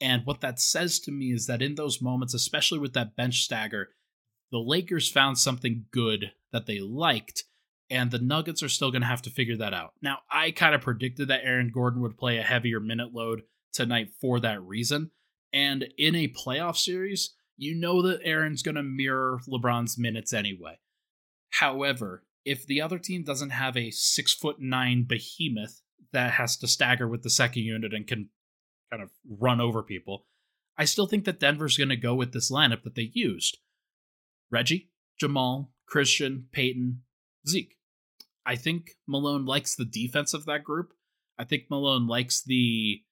And 0.00 0.22
what 0.24 0.40
that 0.40 0.60
says 0.60 0.98
to 1.00 1.12
me 1.12 1.32
is 1.32 1.46
that 1.46 1.62
in 1.62 1.74
those 1.74 2.02
moments, 2.02 2.34
especially 2.34 2.78
with 2.78 2.94
that 2.94 3.16
bench 3.16 3.42
stagger, 3.42 3.90
the 4.50 4.58
Lakers 4.58 5.10
found 5.10 5.38
something 5.38 5.86
good 5.92 6.32
that 6.52 6.66
they 6.66 6.80
liked, 6.80 7.44
and 7.90 8.10
the 8.10 8.18
Nuggets 8.18 8.62
are 8.62 8.68
still 8.68 8.90
going 8.90 9.02
to 9.02 9.08
have 9.08 9.22
to 9.22 9.30
figure 9.30 9.56
that 9.56 9.74
out. 9.74 9.92
Now, 10.00 10.18
I 10.30 10.52
kind 10.52 10.74
of 10.74 10.80
predicted 10.80 11.28
that 11.28 11.44
Aaron 11.44 11.70
Gordon 11.74 12.00
would 12.02 12.16
play 12.16 12.38
a 12.38 12.42
heavier 12.42 12.80
minute 12.80 13.12
load 13.12 13.42
tonight 13.72 14.10
for 14.20 14.38
that 14.40 14.62
reason. 14.62 15.10
And 15.52 15.88
in 15.98 16.14
a 16.14 16.28
playoff 16.28 16.76
series, 16.76 17.34
you 17.56 17.74
know 17.74 18.00
that 18.02 18.20
Aaron's 18.24 18.62
going 18.62 18.76
to 18.76 18.82
mirror 18.82 19.40
LeBron's 19.48 19.98
minutes 19.98 20.32
anyway. 20.32 20.78
However, 21.50 22.24
if 22.44 22.64
the 22.64 22.80
other 22.80 22.98
team 22.98 23.24
doesn't 23.24 23.50
have 23.50 23.76
a 23.76 23.90
six 23.90 24.32
foot 24.32 24.60
nine 24.60 25.04
behemoth 25.06 25.82
that 26.12 26.32
has 26.32 26.56
to 26.58 26.68
stagger 26.68 27.08
with 27.08 27.22
the 27.22 27.30
second 27.30 27.62
unit 27.62 27.92
and 27.92 28.06
can 28.06 28.30
kind 28.90 29.02
of 29.02 29.10
run 29.28 29.60
over 29.60 29.82
people, 29.82 30.26
I 30.78 30.84
still 30.84 31.06
think 31.06 31.24
that 31.24 31.40
Denver's 31.40 31.76
going 31.76 31.90
to 31.90 31.96
go 31.96 32.14
with 32.14 32.32
this 32.32 32.50
lineup 32.50 32.84
that 32.84 32.94
they 32.94 33.10
used 33.12 33.58
Reggie, 34.50 34.90
Jamal, 35.18 35.72
Christian, 35.86 36.46
Peyton, 36.52 37.02
Zeke. 37.46 37.76
I 38.46 38.56
think 38.56 38.92
Malone 39.06 39.44
likes 39.44 39.76
the 39.76 39.84
defense 39.84 40.34
of 40.34 40.46
that 40.46 40.64
group. 40.64 40.92
I 41.38 41.44
think 41.44 41.64
Malone 41.70 42.06
likes 42.06 42.42
the 42.42 43.02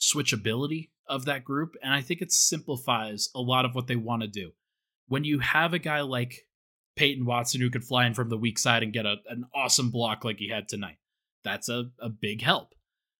switchability 0.00 0.90
of 1.08 1.24
that 1.24 1.44
group, 1.44 1.74
and 1.82 1.92
I 1.92 2.00
think 2.00 2.20
it 2.20 2.32
simplifies 2.32 3.28
a 3.34 3.40
lot 3.40 3.64
of 3.64 3.74
what 3.74 3.86
they 3.86 3.96
want 3.96 4.22
to 4.22 4.28
do. 4.28 4.52
When 5.06 5.24
you 5.24 5.38
have 5.38 5.72
a 5.72 5.78
guy 5.78 6.02
like 6.02 6.46
Peyton 6.96 7.24
Watson 7.24 7.60
who 7.60 7.70
could 7.70 7.84
fly 7.84 8.06
in 8.06 8.14
from 8.14 8.28
the 8.28 8.36
weak 8.36 8.58
side 8.58 8.82
and 8.82 8.92
get 8.92 9.06
a, 9.06 9.16
an 9.28 9.44
awesome 9.54 9.90
block 9.90 10.24
like 10.24 10.38
he 10.38 10.48
had 10.48 10.68
tonight, 10.68 10.98
that's 11.44 11.68
a, 11.68 11.90
a 12.00 12.08
big 12.08 12.42
help. 12.42 12.74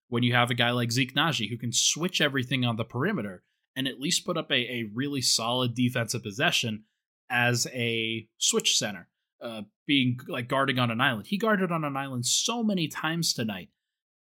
When 0.07 0.23
you 0.23 0.33
have 0.33 0.51
a 0.51 0.55
guy 0.55 0.71
like 0.71 0.91
Zeke 0.91 1.13
Nnaji 1.13 1.49
who 1.49 1.57
can 1.57 1.71
switch 1.71 2.21
everything 2.21 2.65
on 2.65 2.75
the 2.75 2.83
perimeter 2.83 3.43
and 3.75 3.87
at 3.87 3.99
least 3.99 4.25
put 4.25 4.37
up 4.37 4.51
a, 4.51 4.55
a 4.55 4.89
really 4.93 5.21
solid 5.21 5.75
defensive 5.75 6.23
possession 6.23 6.83
as 7.29 7.67
a 7.73 8.27
switch 8.37 8.77
center, 8.77 9.07
uh, 9.41 9.61
being 9.85 10.19
like 10.27 10.47
guarding 10.47 10.79
on 10.79 10.91
an 10.91 11.01
island. 11.01 11.27
He 11.27 11.37
guarded 11.37 11.71
on 11.71 11.83
an 11.83 11.97
island 11.97 12.25
so 12.25 12.63
many 12.63 12.87
times 12.87 13.33
tonight 13.33 13.69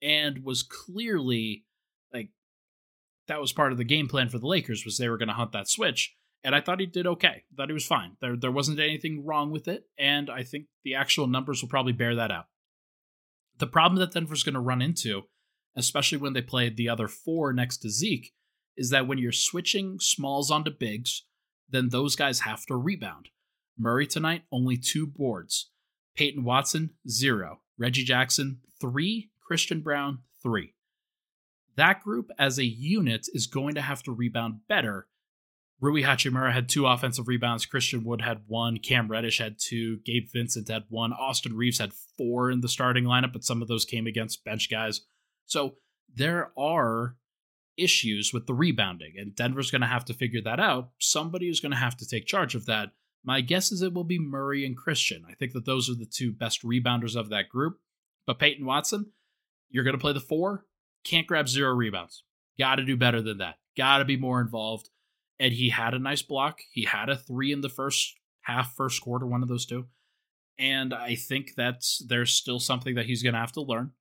and 0.02 0.44
was 0.44 0.64
clearly 0.64 1.66
like 2.14 2.30
that 3.28 3.42
was 3.42 3.54
part 3.54 3.72
of 3.72 3.78
the 3.78 3.84
game 3.84 4.08
plan 4.08 4.30
for 4.30 4.40
the 4.40 4.48
Lakers 4.48 4.86
was 4.86 4.98
they 4.98 5.10
were 5.10 5.18
going 5.18 5.30
to 5.30 5.34
hunt 5.34 5.52
that 5.54 5.70
switch. 5.70 6.16
And 6.44 6.54
I 6.54 6.62
thought 6.62 6.80
he 6.80 6.86
did 6.86 7.08
okay. 7.08 7.44
Thought 7.58 7.70
he 7.70 7.74
was 7.74 7.88
fine. 7.88 8.18
There 8.22 8.36
there 8.36 8.52
wasn't 8.52 8.80
anything 8.80 9.26
wrong 9.26 9.52
with 9.52 9.68
it, 9.68 9.86
and 9.98 10.30
I 10.30 10.44
think 10.44 10.68
the 10.84 10.94
actual 10.94 11.26
numbers 11.26 11.62
will 11.62 11.70
probably 11.70 11.94
bear 11.94 12.16
that 12.16 12.30
out. 12.30 12.46
The 13.58 13.68
problem 13.68 14.00
that 14.00 14.12
Denver's 14.12 14.44
going 14.44 14.54
to 14.54 14.60
run 14.60 14.82
into, 14.82 15.24
especially 15.76 16.20
when 16.20 16.34
they 16.34 16.42
play 16.42 16.70
the 16.70 16.90
other 16.90 17.08
four 17.08 17.52
next 17.52 17.78
to 17.78 17.90
Zeke, 17.90 18.32
is 18.78 18.92
that 18.92 19.08
when 19.08 19.18
you're 19.18 19.32
switching 19.32 19.98
smalls 20.00 20.52
onto 20.52 20.70
bigs, 20.70 21.24
then 21.70 21.90
those 21.90 22.16
guys 22.16 22.42
have 22.42 22.66
to 22.68 22.76
rebound. 22.76 23.30
Murray 23.78 24.08
tonight, 24.08 24.44
only 24.52 24.78
two 24.78 25.06
boards. 25.06 25.72
Peyton 26.16 26.44
Watson, 26.44 26.92
zero. 27.08 27.62
Reggie 27.78 28.04
Jackson, 28.04 28.60
three. 28.80 29.32
Christian 29.42 29.82
Braun, 29.82 30.20
three 30.42 30.76
that 31.76 32.02
group 32.02 32.32
as 32.38 32.58
a 32.58 32.66
unit 32.66 33.28
is 33.34 33.48
going 33.48 33.76
to 33.76 33.82
have 33.82 34.04
to 34.04 34.12
rebound 34.12 34.62
better. 34.68 35.08
Rui 35.82 36.04
Hachimura 36.04 36.54
had 36.54 36.70
two 36.70 36.88
offensive 36.88 37.28
rebounds. 37.28 37.66
Christian 37.66 38.04
Wood 38.04 38.22
had 38.22 38.44
one. 38.48 38.78
Cam 38.78 39.10
Reddish 39.10 39.40
had 39.40 39.58
two. 39.60 39.98
Gabe 40.06 40.30
Vincent 40.32 40.70
had 40.70 40.86
one. 40.90 41.12
Austin 41.12 41.56
Reaves 41.56 41.80
had 41.80 41.94
four 42.18 42.50
in 42.50 42.62
the 42.62 42.70
starting 42.70 43.04
lineup, 43.04 43.34
but 43.34 43.44
some 43.44 43.62
of 43.62 43.68
those 43.68 43.84
came 43.84 44.08
against 44.08 44.46
bench 44.46 44.70
guys. 44.72 45.02
So 45.46 45.76
there 46.14 46.52
are 46.58 47.18
issues 47.78 48.32
with 48.32 48.48
the 48.48 48.54
rebounding, 48.54 49.16
and 49.18 49.36
Denver's 49.36 49.70
going 49.70 49.82
to 49.82 49.88
have 49.88 50.06
to 50.06 50.14
figure 50.14 50.42
that 50.42 50.62
out. 50.62 50.92
Somebody 50.98 51.50
is 51.50 51.60
going 51.60 51.74
to 51.74 51.78
have 51.78 51.98
to 51.98 52.08
take 52.08 52.26
charge 52.26 52.56
of 52.56 52.66
that. 52.68 52.92
My 53.26 53.42
guess 53.42 53.72
is 53.72 53.82
it 53.82 53.94
will 53.94 54.04
be 54.04 54.20
Murray 54.20 54.66
and 54.66 54.78
Christian. 54.78 55.26
I 55.28 55.34
think 55.34 55.54
that 55.54 55.66
those 55.66 55.90
are 55.90 55.96
the 55.96 56.06
two 56.06 56.32
best 56.32 56.64
rebounders 56.64 57.16
of 57.16 57.30
that 57.30 57.50
group. 57.50 57.80
But 58.28 58.40
Peyton 58.40 58.66
Watson, 58.66 59.12
you're 59.70 59.84
going 59.84 59.96
to 59.96 60.02
play 60.02 60.14
the 60.14 60.20
four 60.20 60.66
can't 61.06 61.28
grab 61.28 61.48
zero 61.48 61.74
rebounds. 61.74 62.24
Got 62.60 62.76
to 62.76 62.84
do 62.84 62.98
better 62.98 63.22
than 63.22 63.38
that. 63.38 63.56
Got 63.78 64.00
to 64.00 64.06
be 64.06 64.18
more 64.18 64.42
involved. 64.42 64.90
And 65.40 65.54
he 65.54 65.70
had 65.70 65.94
a 65.94 66.00
nice 66.00 66.22
block. 66.22 66.60
He 66.72 66.86
had 66.86 67.10
a 67.10 67.16
three 67.16 67.52
in 67.52 67.62
the 67.62 67.70
first 67.70 68.16
half, 68.42 68.74
first 68.76 69.02
quarter, 69.02 69.26
one 69.26 69.44
of 69.44 69.50
those 69.50 69.66
two. 69.66 69.86
And 70.58 70.94
I 70.94 71.16
think 71.16 71.52
that's 71.56 72.04
there's 72.08 72.34
still 72.34 72.60
something 72.60 72.96
that 72.96 73.06
he's 73.06 73.22
going 73.22 73.34
to 73.34 73.40
have 73.40 73.52
to 73.54 73.62
learn. 73.62 73.92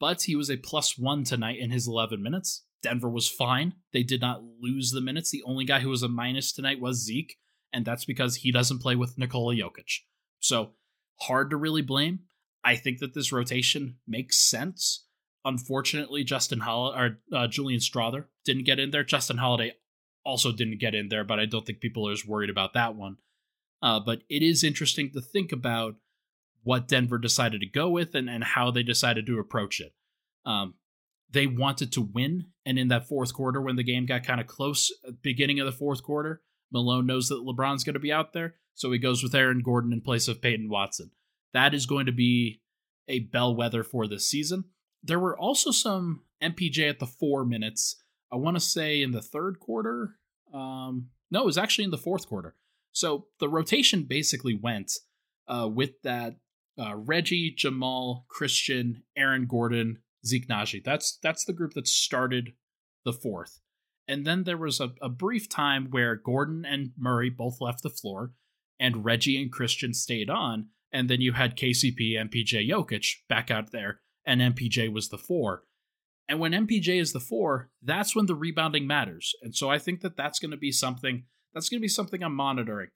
But 0.00 0.22
he 0.22 0.36
was 0.36 0.50
a 0.50 0.56
plus 0.56 0.96
one 0.96 1.24
tonight 1.24 1.58
in 1.58 1.70
his 1.70 1.88
11 1.88 2.22
minutes. 2.22 2.64
Denver 2.82 3.10
was 3.10 3.28
fine. 3.28 3.74
They 3.92 4.04
did 4.04 4.20
not 4.20 4.44
lose 4.60 4.92
the 4.92 5.00
minutes. 5.00 5.30
The 5.30 5.42
only 5.44 5.64
guy 5.64 5.80
who 5.80 5.88
was 5.88 6.04
a 6.04 6.08
minus 6.08 6.52
tonight 6.52 6.80
was 6.80 7.04
Zeke, 7.04 7.36
and 7.72 7.84
that's 7.84 8.04
because 8.04 8.36
he 8.36 8.52
doesn't 8.52 8.80
play 8.80 8.96
with 8.96 9.18
Nikola 9.18 9.54
Jokic. 9.54 10.00
So 10.40 10.72
hard 11.20 11.50
to 11.50 11.56
really 11.56 11.82
blame. 11.82 12.20
I 12.64 12.76
think 12.76 12.98
that 12.98 13.14
this 13.14 13.32
rotation 13.32 13.96
makes 14.06 14.36
sense. 14.36 15.06
Unfortunately, 15.44 16.24
Justin 16.24 16.60
Hol 16.60 16.94
or 16.94 17.18
uh, 17.32 17.46
Julian 17.46 17.80
Strawther 17.80 18.26
didn't 18.44 18.64
get 18.64 18.78
in 18.78 18.90
there. 18.90 19.04
Justin 19.04 19.38
Holiday 19.38 19.72
also 20.24 20.52
didn't 20.52 20.80
get 20.80 20.94
in 20.94 21.08
there, 21.08 21.24
but 21.24 21.38
I 21.38 21.46
don't 21.46 21.64
think 21.64 21.80
people 21.80 22.08
are 22.08 22.12
as 22.12 22.26
worried 22.26 22.50
about 22.50 22.74
that 22.74 22.94
one. 22.94 23.16
Uh, 23.80 24.00
but 24.00 24.22
it 24.28 24.42
is 24.42 24.64
interesting 24.64 25.10
to 25.12 25.20
think 25.20 25.52
about 25.52 25.94
what 26.64 26.88
Denver 26.88 27.18
decided 27.18 27.60
to 27.60 27.66
go 27.66 27.88
with 27.88 28.14
and, 28.14 28.28
and 28.28 28.42
how 28.42 28.70
they 28.70 28.82
decided 28.82 29.24
to 29.26 29.38
approach 29.38 29.80
it. 29.80 29.94
Um, 30.44 30.74
they 31.30 31.46
wanted 31.46 31.92
to 31.92 32.00
win, 32.00 32.46
and 32.66 32.78
in 32.78 32.88
that 32.88 33.06
fourth 33.06 33.32
quarter, 33.32 33.60
when 33.60 33.76
the 33.76 33.84
game 33.84 34.06
got 34.06 34.24
kind 34.24 34.40
of 34.40 34.46
close, 34.46 34.90
beginning 35.22 35.60
of 35.60 35.66
the 35.66 35.72
fourth 35.72 36.02
quarter, 36.02 36.42
Malone 36.72 37.06
knows 37.06 37.28
that 37.28 37.44
LeBron's 37.44 37.84
going 37.84 37.94
to 37.94 38.00
be 38.00 38.12
out 38.12 38.32
there, 38.32 38.54
so 38.74 38.92
he 38.92 38.98
goes 38.98 39.22
with 39.22 39.34
Aaron 39.34 39.62
Gordon 39.62 39.92
in 39.92 40.00
place 40.00 40.28
of 40.28 40.42
Peyton 40.42 40.68
Watson. 40.68 41.10
That 41.52 41.74
is 41.74 41.86
going 41.86 42.06
to 42.06 42.12
be 42.12 42.60
a 43.08 43.20
bellwether 43.20 43.82
for 43.82 44.06
this 44.06 44.28
season. 44.28 44.64
There 45.02 45.18
were 45.18 45.38
also 45.38 45.70
some 45.70 46.24
MPJ 46.42 46.88
at 46.88 46.98
the 46.98 47.06
four 47.06 47.44
minutes. 47.44 47.96
I 48.32 48.36
want 48.36 48.56
to 48.56 48.60
say 48.60 49.02
in 49.02 49.12
the 49.12 49.22
third 49.22 49.58
quarter. 49.58 50.16
Um, 50.52 51.08
no, 51.30 51.42
it 51.42 51.46
was 51.46 51.58
actually 51.58 51.84
in 51.84 51.90
the 51.90 51.98
fourth 51.98 52.26
quarter. 52.26 52.54
So 52.92 53.26
the 53.38 53.48
rotation 53.48 54.04
basically 54.04 54.54
went 54.54 54.92
uh, 55.46 55.68
with 55.72 56.02
that 56.02 56.36
uh, 56.78 56.96
Reggie, 56.96 57.54
Jamal, 57.56 58.26
Christian, 58.28 59.02
Aaron 59.16 59.46
Gordon, 59.46 59.98
Zeke 60.24 60.48
Nnaji. 60.48 60.84
That's 60.84 61.18
that's 61.22 61.44
the 61.44 61.52
group 61.52 61.74
that 61.74 61.88
started 61.88 62.52
the 63.04 63.12
fourth. 63.12 63.60
And 64.08 64.26
then 64.26 64.44
there 64.44 64.56
was 64.56 64.80
a, 64.80 64.92
a 65.02 65.10
brief 65.10 65.48
time 65.48 65.88
where 65.90 66.16
Gordon 66.16 66.64
and 66.64 66.92
Murray 66.96 67.28
both 67.28 67.60
left 67.60 67.82
the 67.82 67.90
floor, 67.90 68.32
and 68.80 69.04
Reggie 69.04 69.40
and 69.40 69.52
Christian 69.52 69.92
stayed 69.92 70.30
on. 70.30 70.68
And 70.90 71.10
then 71.10 71.20
you 71.20 71.34
had 71.34 71.56
KCP, 71.56 72.14
MPJ, 72.14 72.66
Jokic 72.68 73.06
back 73.28 73.50
out 73.50 73.70
there, 73.70 74.00
and 74.24 74.40
MPJ 74.40 74.90
was 74.90 75.10
the 75.10 75.18
four. 75.18 75.64
And 76.28 76.40
when 76.40 76.52
MPJ 76.52 77.00
is 77.00 77.12
the 77.12 77.20
four, 77.20 77.70
that's 77.82 78.16
when 78.16 78.26
the 78.26 78.34
rebounding 78.34 78.86
matters. 78.86 79.34
And 79.42 79.54
so 79.54 79.70
I 79.70 79.78
think 79.78 80.00
that 80.00 80.16
that's 80.16 80.38
going 80.38 80.50
to 80.50 80.56
be 80.56 80.72
something 80.72 81.24
that's 81.54 81.68
going 81.68 81.80
to 81.80 81.84
be 81.84 81.88
something 81.88 82.22
I'm 82.22 82.34
monitoring. 82.34 82.88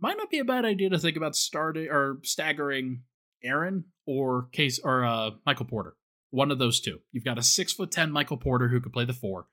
Might 0.00 0.16
not 0.16 0.30
be 0.30 0.38
a 0.38 0.44
bad 0.44 0.64
idea 0.64 0.88
to 0.90 0.98
think 0.98 1.16
about 1.16 1.36
starting 1.36 1.88
or 1.88 2.18
staggering 2.22 3.02
Aaron 3.42 3.84
or 4.06 4.48
Case 4.52 4.80
or 4.82 5.04
uh, 5.04 5.30
Michael 5.44 5.66
Porter. 5.66 5.96
One 6.30 6.50
of 6.50 6.58
those 6.58 6.80
two. 6.80 7.00
You've 7.10 7.24
got 7.24 7.38
a 7.38 7.42
six 7.42 7.72
foot 7.72 7.90
ten 7.90 8.10
Michael 8.10 8.36
Porter 8.36 8.68
who 8.68 8.80
could 8.80 8.92
play 8.92 9.04
the 9.04 9.12
four. 9.12 9.46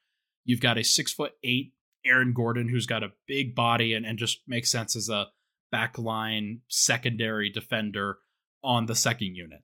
You've 0.46 0.62
got 0.62 0.78
a 0.78 0.84
six 0.84 1.14
foot 1.14 1.34
eight 1.44 1.74
Aaron 2.06 2.34
Gordon 2.34 2.70
who's 2.70 2.86
got 2.86 3.04
a 3.04 3.12
big 3.28 3.56
body 3.56 3.94
and, 3.94 4.06
and 4.06 4.18
just 4.18 4.40
makes 4.48 4.72
sense 4.72 4.96
as 4.96 5.10
a 5.10 5.28
backline 5.74 6.60
secondary 6.68 7.50
defender 7.50 8.18
on 8.64 8.86
the 8.86 8.96
second 8.96 9.36
unit. 9.36 9.60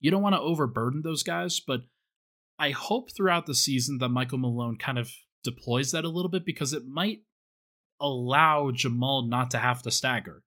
You 0.00 0.10
don't 0.10 0.22
want 0.22 0.34
to 0.34 0.40
overburden 0.40 1.02
those 1.02 1.22
guys, 1.22 1.60
but 1.60 1.80
I 2.58 2.70
hope 2.70 3.10
throughout 3.14 3.46
the 3.46 3.54
season 3.54 3.98
that 3.98 4.08
Michael 4.08 4.38
Malone 4.38 4.76
kind 4.76 4.98
of 4.98 5.10
deploys 5.42 5.92
that 5.92 6.04
a 6.04 6.08
little 6.08 6.30
bit 6.30 6.44
because 6.44 6.72
it 6.72 6.86
might 6.86 7.22
allow 8.00 8.70
Jamal 8.70 9.26
not 9.26 9.50
to 9.52 9.58
have 9.58 9.82
to 9.82 9.90
stagger. 9.90 10.42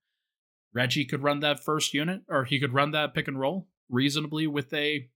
Reggie 0.74 1.06
could 1.06 1.24
run 1.24 1.42
that 1.42 1.64
first 1.64 1.94
unit, 1.94 2.22
or 2.30 2.46
he 2.46 2.60
could 2.60 2.74
run 2.74 2.92
that 2.92 3.14
pick 3.14 3.28
and 3.28 3.40
roll 3.40 3.68
reasonably 3.90 4.48
with 4.48 4.74
a 4.74 5.10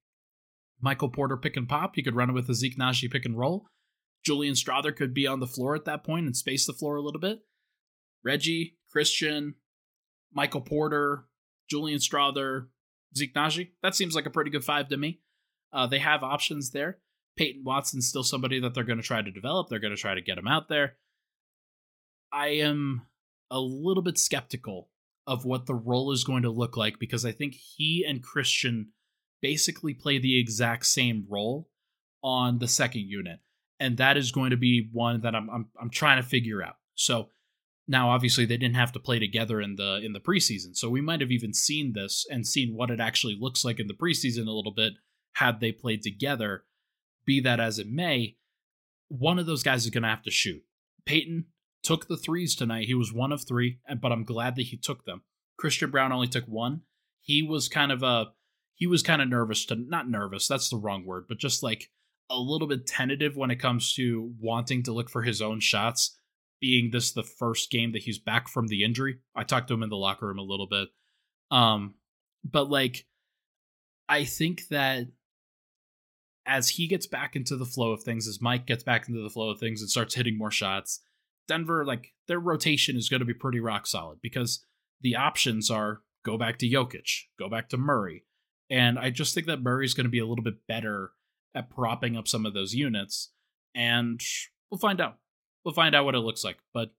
Michael 0.81 1.09
Porter 1.09 1.37
pick 1.37 1.55
and 1.55 1.69
pop. 1.69 1.93
He 1.95 2.03
could 2.03 2.15
run 2.15 2.29
it 2.29 2.33
with 2.33 2.49
a 2.49 2.53
Zeke 2.53 2.77
Nnaji 2.77 3.09
pick 3.09 3.25
and 3.25 3.37
roll. 3.37 3.67
Julian 4.25 4.55
Strawther 4.55 4.95
could 4.95 5.13
be 5.13 5.27
on 5.27 5.39
the 5.39 5.47
floor 5.47 5.75
at 5.75 5.85
that 5.85 6.03
point 6.03 6.25
and 6.25 6.35
space 6.35 6.65
the 6.65 6.73
floor 6.73 6.95
a 6.95 7.01
little 7.01 7.19
bit. 7.19 7.39
Reggie, 8.23 8.77
Christian, 8.91 9.55
Michael 10.33 10.61
Porter, 10.61 11.25
Julian 11.69 11.99
Strawther, 11.99 12.67
Zeke 13.15 13.33
Nnaji. 13.33 13.69
That 13.83 13.95
seems 13.95 14.15
like 14.15 14.25
a 14.25 14.31
pretty 14.31 14.49
good 14.49 14.63
five 14.63 14.89
to 14.89 14.97
me. 14.97 15.21
Uh, 15.71 15.87
they 15.87 15.99
have 15.99 16.23
options 16.23 16.71
there. 16.71 16.97
Peyton 17.37 17.63
Watson's 17.63 18.07
still 18.07 18.23
somebody 18.23 18.59
that 18.61 18.73
they're 18.73 18.83
going 18.83 18.99
to 18.99 19.03
try 19.03 19.21
to 19.21 19.31
develop. 19.31 19.69
They're 19.69 19.79
going 19.79 19.95
to 19.95 20.01
try 20.01 20.15
to 20.15 20.21
get 20.21 20.37
him 20.37 20.47
out 20.47 20.69
there. 20.69 20.95
I 22.31 22.47
am 22.47 23.03
a 23.51 23.59
little 23.59 24.03
bit 24.03 24.17
skeptical 24.17 24.89
of 25.27 25.45
what 25.45 25.65
the 25.65 25.75
role 25.75 26.11
is 26.11 26.23
going 26.23 26.43
to 26.43 26.49
look 26.49 26.77
like 26.77 26.99
because 26.99 27.25
I 27.25 27.31
think 27.31 27.55
he 27.55 28.05
and 28.07 28.23
Christian 28.23 28.89
basically 29.41 29.93
play 29.93 30.17
the 30.17 30.39
exact 30.39 30.85
same 30.85 31.25
role 31.29 31.69
on 32.23 32.59
the 32.59 32.67
second 32.67 33.01
unit. 33.01 33.39
And 33.79 33.97
that 33.97 34.17
is 34.17 34.31
going 34.31 34.51
to 34.51 34.57
be 34.57 34.89
one 34.91 35.21
that 35.21 35.35
I'm 35.35 35.49
I'm, 35.49 35.67
I'm 35.79 35.89
trying 35.89 36.21
to 36.21 36.27
figure 36.27 36.63
out. 36.63 36.75
So 36.95 37.29
now 37.87 38.09
obviously 38.09 38.45
they 38.45 38.57
didn't 38.57 38.75
have 38.75 38.91
to 38.93 38.99
play 38.99 39.19
together 39.19 39.61
in 39.61 39.75
the 39.75 40.01
in 40.03 40.13
the 40.13 40.19
preseason. 40.19 40.75
So 40.75 40.89
we 40.89 41.01
might 41.01 41.21
have 41.21 41.31
even 41.31 41.53
seen 41.53 41.93
this 41.93 42.25
and 42.29 42.47
seen 42.47 42.75
what 42.75 42.89
it 42.89 42.99
actually 42.99 43.37
looks 43.39 43.63
like 43.63 43.79
in 43.79 43.87
the 43.87 43.93
preseason 43.93 44.47
a 44.47 44.51
little 44.51 44.73
bit 44.73 44.93
had 45.33 45.59
they 45.59 45.71
played 45.71 46.01
together. 46.01 46.63
Be 47.25 47.39
that 47.41 47.59
as 47.59 47.79
it 47.79 47.87
may, 47.87 48.37
one 49.07 49.39
of 49.39 49.45
those 49.45 49.63
guys 49.63 49.83
is 49.85 49.91
going 49.91 50.03
to 50.03 50.09
have 50.09 50.23
to 50.23 50.31
shoot. 50.31 50.63
Peyton 51.05 51.45
took 51.83 52.07
the 52.07 52.17
threes 52.17 52.55
tonight. 52.55 52.87
He 52.87 52.93
was 52.93 53.13
one 53.13 53.31
of 53.31 53.45
three, 53.45 53.79
but 54.01 54.11
I'm 54.11 54.23
glad 54.23 54.55
that 54.55 54.67
he 54.67 54.77
took 54.77 55.05
them. 55.05 55.21
Christian 55.57 55.91
Braun 55.91 56.11
only 56.11 56.27
took 56.27 56.45
one. 56.45 56.81
He 57.21 57.41
was 57.41 57.67
kind 57.67 57.91
of 57.91 58.03
a 58.03 58.27
he 58.75 58.87
was 58.87 59.03
kind 59.03 59.21
of 59.21 59.29
nervous 59.29 59.65
to 59.65 59.75
not 59.75 60.09
nervous, 60.09 60.47
that's 60.47 60.69
the 60.69 60.77
wrong 60.77 61.05
word, 61.05 61.25
but 61.29 61.37
just 61.37 61.63
like 61.63 61.89
a 62.29 62.39
little 62.39 62.67
bit 62.67 62.87
tentative 62.87 63.35
when 63.35 63.51
it 63.51 63.57
comes 63.57 63.93
to 63.95 64.33
wanting 64.39 64.83
to 64.83 64.93
look 64.93 65.09
for 65.09 65.21
his 65.21 65.41
own 65.41 65.59
shots, 65.59 66.17
being 66.59 66.91
this 66.91 67.11
the 67.11 67.23
first 67.23 67.69
game 67.69 67.91
that 67.91 68.03
he's 68.03 68.19
back 68.19 68.47
from 68.47 68.67
the 68.67 68.83
injury. 68.83 69.19
I 69.35 69.43
talked 69.43 69.67
to 69.67 69.73
him 69.73 69.83
in 69.83 69.89
the 69.89 69.97
locker 69.97 70.27
room 70.27 70.39
a 70.39 70.43
little 70.43 70.67
bit. 70.67 70.89
Um 71.51 71.95
but 72.43 72.69
like 72.69 73.05
I 74.07 74.23
think 74.23 74.67
that 74.69 75.07
as 76.45 76.69
he 76.69 76.87
gets 76.87 77.07
back 77.07 77.35
into 77.35 77.55
the 77.57 77.65
flow 77.65 77.91
of 77.91 78.03
things, 78.03 78.27
as 78.27 78.41
Mike 78.41 78.67
gets 78.67 78.83
back 78.83 79.07
into 79.07 79.21
the 79.21 79.29
flow 79.29 79.49
of 79.49 79.59
things 79.59 79.81
and 79.81 79.89
starts 79.89 80.13
hitting 80.13 80.37
more 80.37 80.51
shots, 80.51 81.01
Denver, 81.47 81.85
like 81.85 82.13
their 82.27 82.39
rotation 82.39 82.95
is 82.95 83.09
going 83.09 83.19
to 83.19 83.25
be 83.25 83.33
pretty 83.33 83.59
rock 83.59 83.87
solid 83.87 84.19
because 84.21 84.63
the 85.01 85.15
options 85.15 85.71
are 85.71 86.01
go 86.23 86.37
back 86.37 86.57
to 86.59 86.69
Jokic, 86.69 87.23
go 87.37 87.49
back 87.49 87.69
to 87.69 87.77
Murray. 87.77 88.23
And 88.69 88.97
I 88.97 89.09
just 89.09 89.33
think 89.33 89.47
that 89.47 89.61
Murray's 89.61 89.93
going 89.93 90.05
to 90.05 90.11
be 90.11 90.19
a 90.19 90.25
little 90.25 90.43
bit 90.43 90.67
better 90.67 91.11
at 91.55 91.69
propping 91.69 92.17
up 92.17 92.27
some 92.27 92.45
of 92.45 92.53
those 92.53 92.75
units. 92.75 93.31
And 93.73 94.21
we'll 94.69 94.77
find 94.77 95.01
out. 95.01 95.17
We'll 95.63 95.73
find 95.73 95.95
out 95.95 96.05
what 96.05 96.15
it 96.15 96.19
looks 96.19 96.43
like. 96.43 96.57
But 96.73 96.91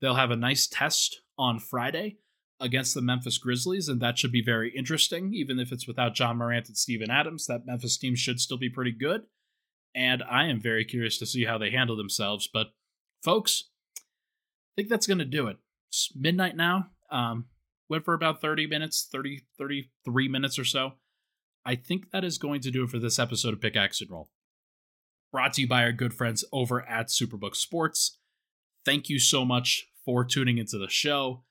they'll 0.00 0.14
have 0.14 0.30
a 0.30 0.36
nice 0.36 0.66
test 0.66 1.20
on 1.36 1.58
Friday 1.58 2.18
against 2.60 2.94
the 2.94 3.02
Memphis 3.02 3.36
Grizzlies, 3.36 3.88
and 3.88 4.00
that 4.00 4.16
should 4.16 4.32
be 4.32 4.42
very 4.42 4.74
interesting. 4.74 5.34
Even 5.34 5.58
if 5.58 5.72
it's 5.72 5.86
without 5.86 6.18
Ja 6.18 6.32
Morant 6.32 6.68
and 6.68 6.76
Steven 6.76 7.10
Adams, 7.10 7.46
that 7.46 7.66
Memphis 7.66 7.98
team 7.98 8.14
should 8.14 8.40
still 8.40 8.56
be 8.56 8.70
pretty 8.70 8.92
good. 8.92 9.22
And 9.94 10.22
I 10.22 10.46
am 10.46 10.60
very 10.60 10.84
curious 10.84 11.18
to 11.18 11.26
see 11.26 11.44
how 11.44 11.58
they 11.58 11.70
handle 11.70 11.96
themselves. 11.96 12.48
But, 12.52 12.68
folks, 13.22 13.70
I 13.98 14.72
think 14.76 14.88
that's 14.88 15.06
going 15.06 15.18
to 15.18 15.24
do 15.24 15.46
it. 15.48 15.58
It's 15.90 16.10
midnight 16.16 16.56
now. 16.56 16.88
Um, 17.10 17.46
went 17.88 18.04
for 18.04 18.14
about 18.14 18.40
30 18.40 18.66
minutes, 18.66 19.08
30, 19.12 19.42
33 19.58 20.28
minutes 20.28 20.58
or 20.58 20.64
so. 20.64 20.94
I 21.64 21.76
think 21.76 22.10
that 22.10 22.24
is 22.24 22.38
going 22.38 22.60
to 22.62 22.70
do 22.70 22.84
it 22.84 22.90
for 22.90 22.98
this 22.98 23.18
episode 23.18 23.54
of 23.54 23.60
Pickaxe 23.60 24.00
and 24.00 24.10
Roll. 24.10 24.28
Brought 25.32 25.54
to 25.54 25.62
you 25.62 25.68
by 25.68 25.82
our 25.82 25.92
good 25.92 26.12
friends 26.12 26.44
over 26.52 26.82
at 26.88 27.08
Superbook 27.08 27.56
Sports. 27.56 28.18
Thank 28.84 29.08
you 29.08 29.18
so 29.18 29.44
much 29.44 29.86
for 30.04 30.24
tuning 30.24 30.58
into 30.58 30.78
the 30.78 30.88
show. 30.88 31.44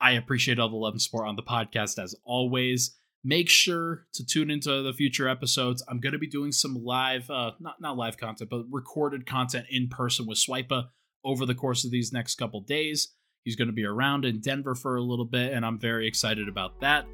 I 0.00 0.12
appreciate 0.12 0.58
all 0.58 0.68
the 0.68 0.76
love 0.76 0.94
and 0.94 1.02
support 1.02 1.26
on 1.26 1.36
the 1.36 1.42
podcast 1.42 2.02
as 2.02 2.14
always. 2.24 2.96
Make 3.24 3.48
sure 3.48 4.06
to 4.14 4.24
tune 4.24 4.50
into 4.50 4.82
the 4.82 4.92
future 4.92 5.28
episodes. 5.28 5.82
I'm 5.88 5.98
going 5.98 6.12
to 6.12 6.18
be 6.18 6.28
doing 6.28 6.52
some 6.52 6.84
live, 6.84 7.28
uh, 7.28 7.52
not 7.58 7.80
not 7.80 7.96
live 7.96 8.16
content, 8.16 8.50
but 8.50 8.66
recorded 8.70 9.26
content 9.26 9.66
in 9.68 9.88
person 9.88 10.26
with 10.26 10.38
Swipa 10.38 10.88
over 11.24 11.44
the 11.44 11.54
course 11.54 11.84
of 11.84 11.90
these 11.90 12.12
next 12.12 12.36
couple 12.36 12.60
days. 12.60 13.14
He's 13.42 13.56
going 13.56 13.68
to 13.68 13.74
be 13.74 13.84
around 13.84 14.24
in 14.24 14.40
Denver 14.40 14.76
for 14.76 14.96
a 14.96 15.02
little 15.02 15.24
bit, 15.24 15.52
and 15.52 15.66
I'm 15.66 15.78
very 15.78 16.06
excited 16.06 16.48
about 16.48 16.80
that. 16.80 17.06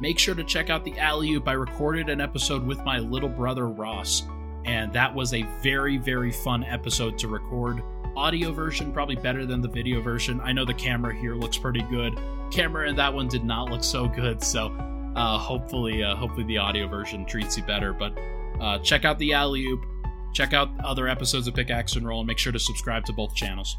Make 0.00 0.18
sure 0.18 0.34
to 0.34 0.44
check 0.44 0.70
out 0.70 0.82
the 0.82 0.98
Alley 0.98 1.30
Oop. 1.32 1.46
I 1.46 1.52
recorded 1.52 2.08
an 2.08 2.22
episode 2.22 2.66
with 2.66 2.82
my 2.86 2.98
little 2.98 3.28
brother 3.28 3.68
Ross, 3.68 4.22
and 4.64 4.90
that 4.94 5.14
was 5.14 5.34
a 5.34 5.42
very, 5.62 5.98
very 5.98 6.32
fun 6.32 6.64
episode 6.64 7.18
to 7.18 7.28
record 7.28 7.82
audio 8.16 8.50
version 8.50 8.92
probably 8.92 9.16
better 9.16 9.44
than 9.44 9.60
the 9.60 9.68
video 9.68 10.00
version. 10.00 10.40
I 10.40 10.52
know 10.52 10.64
the 10.64 10.72
camera 10.72 11.14
here 11.14 11.34
looks 11.34 11.58
pretty 11.58 11.82
good. 11.82 12.18
Camera 12.50 12.88
in 12.88 12.96
that 12.96 13.12
one 13.12 13.28
did 13.28 13.44
not 13.44 13.70
look 13.70 13.84
so 13.84 14.08
good, 14.08 14.42
so 14.42 14.68
uh, 15.16 15.36
hopefully, 15.36 16.02
uh, 16.02 16.16
hopefully 16.16 16.44
the 16.44 16.56
audio 16.56 16.88
version 16.88 17.26
treats 17.26 17.58
you 17.58 17.62
better. 17.64 17.92
But 17.92 18.18
uh, 18.58 18.78
check 18.78 19.04
out 19.04 19.18
the 19.18 19.34
alley 19.34 19.66
oop. 19.66 19.84
Check 20.32 20.54
out 20.54 20.70
other 20.82 21.08
episodes 21.08 21.46
of 21.46 21.54
Pickaxe 21.54 21.96
and 21.96 22.06
Roll, 22.06 22.20
and 22.20 22.26
make 22.26 22.38
sure 22.38 22.52
to 22.52 22.58
subscribe 22.58 23.04
to 23.04 23.12
both 23.12 23.34
channels. 23.34 23.76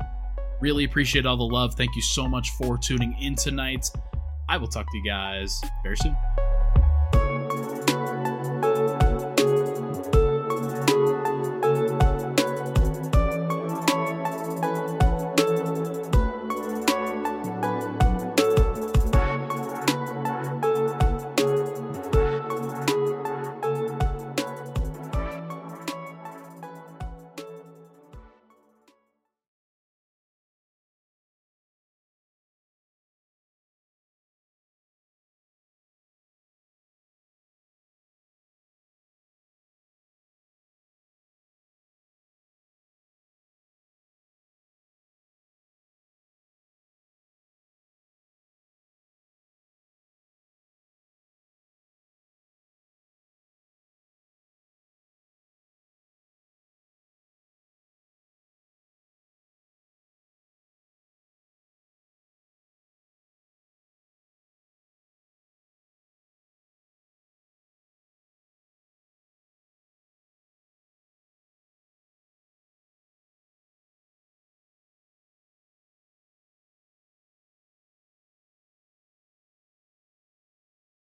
Really 0.60 0.84
appreciate 0.84 1.26
all 1.26 1.38
the 1.38 1.44
love. 1.44 1.74
Thank 1.74 1.96
you 1.96 2.02
so 2.04 2.28
much 2.28 2.52
for 2.52 2.78
tuning 2.78 3.16
in 3.20 3.34
tonight. 3.34 3.88
I 4.52 4.58
will 4.58 4.68
talk 4.68 4.86
to 4.92 4.98
you 4.98 5.04
guys 5.04 5.62
very 5.82 5.96
soon. 5.96 6.14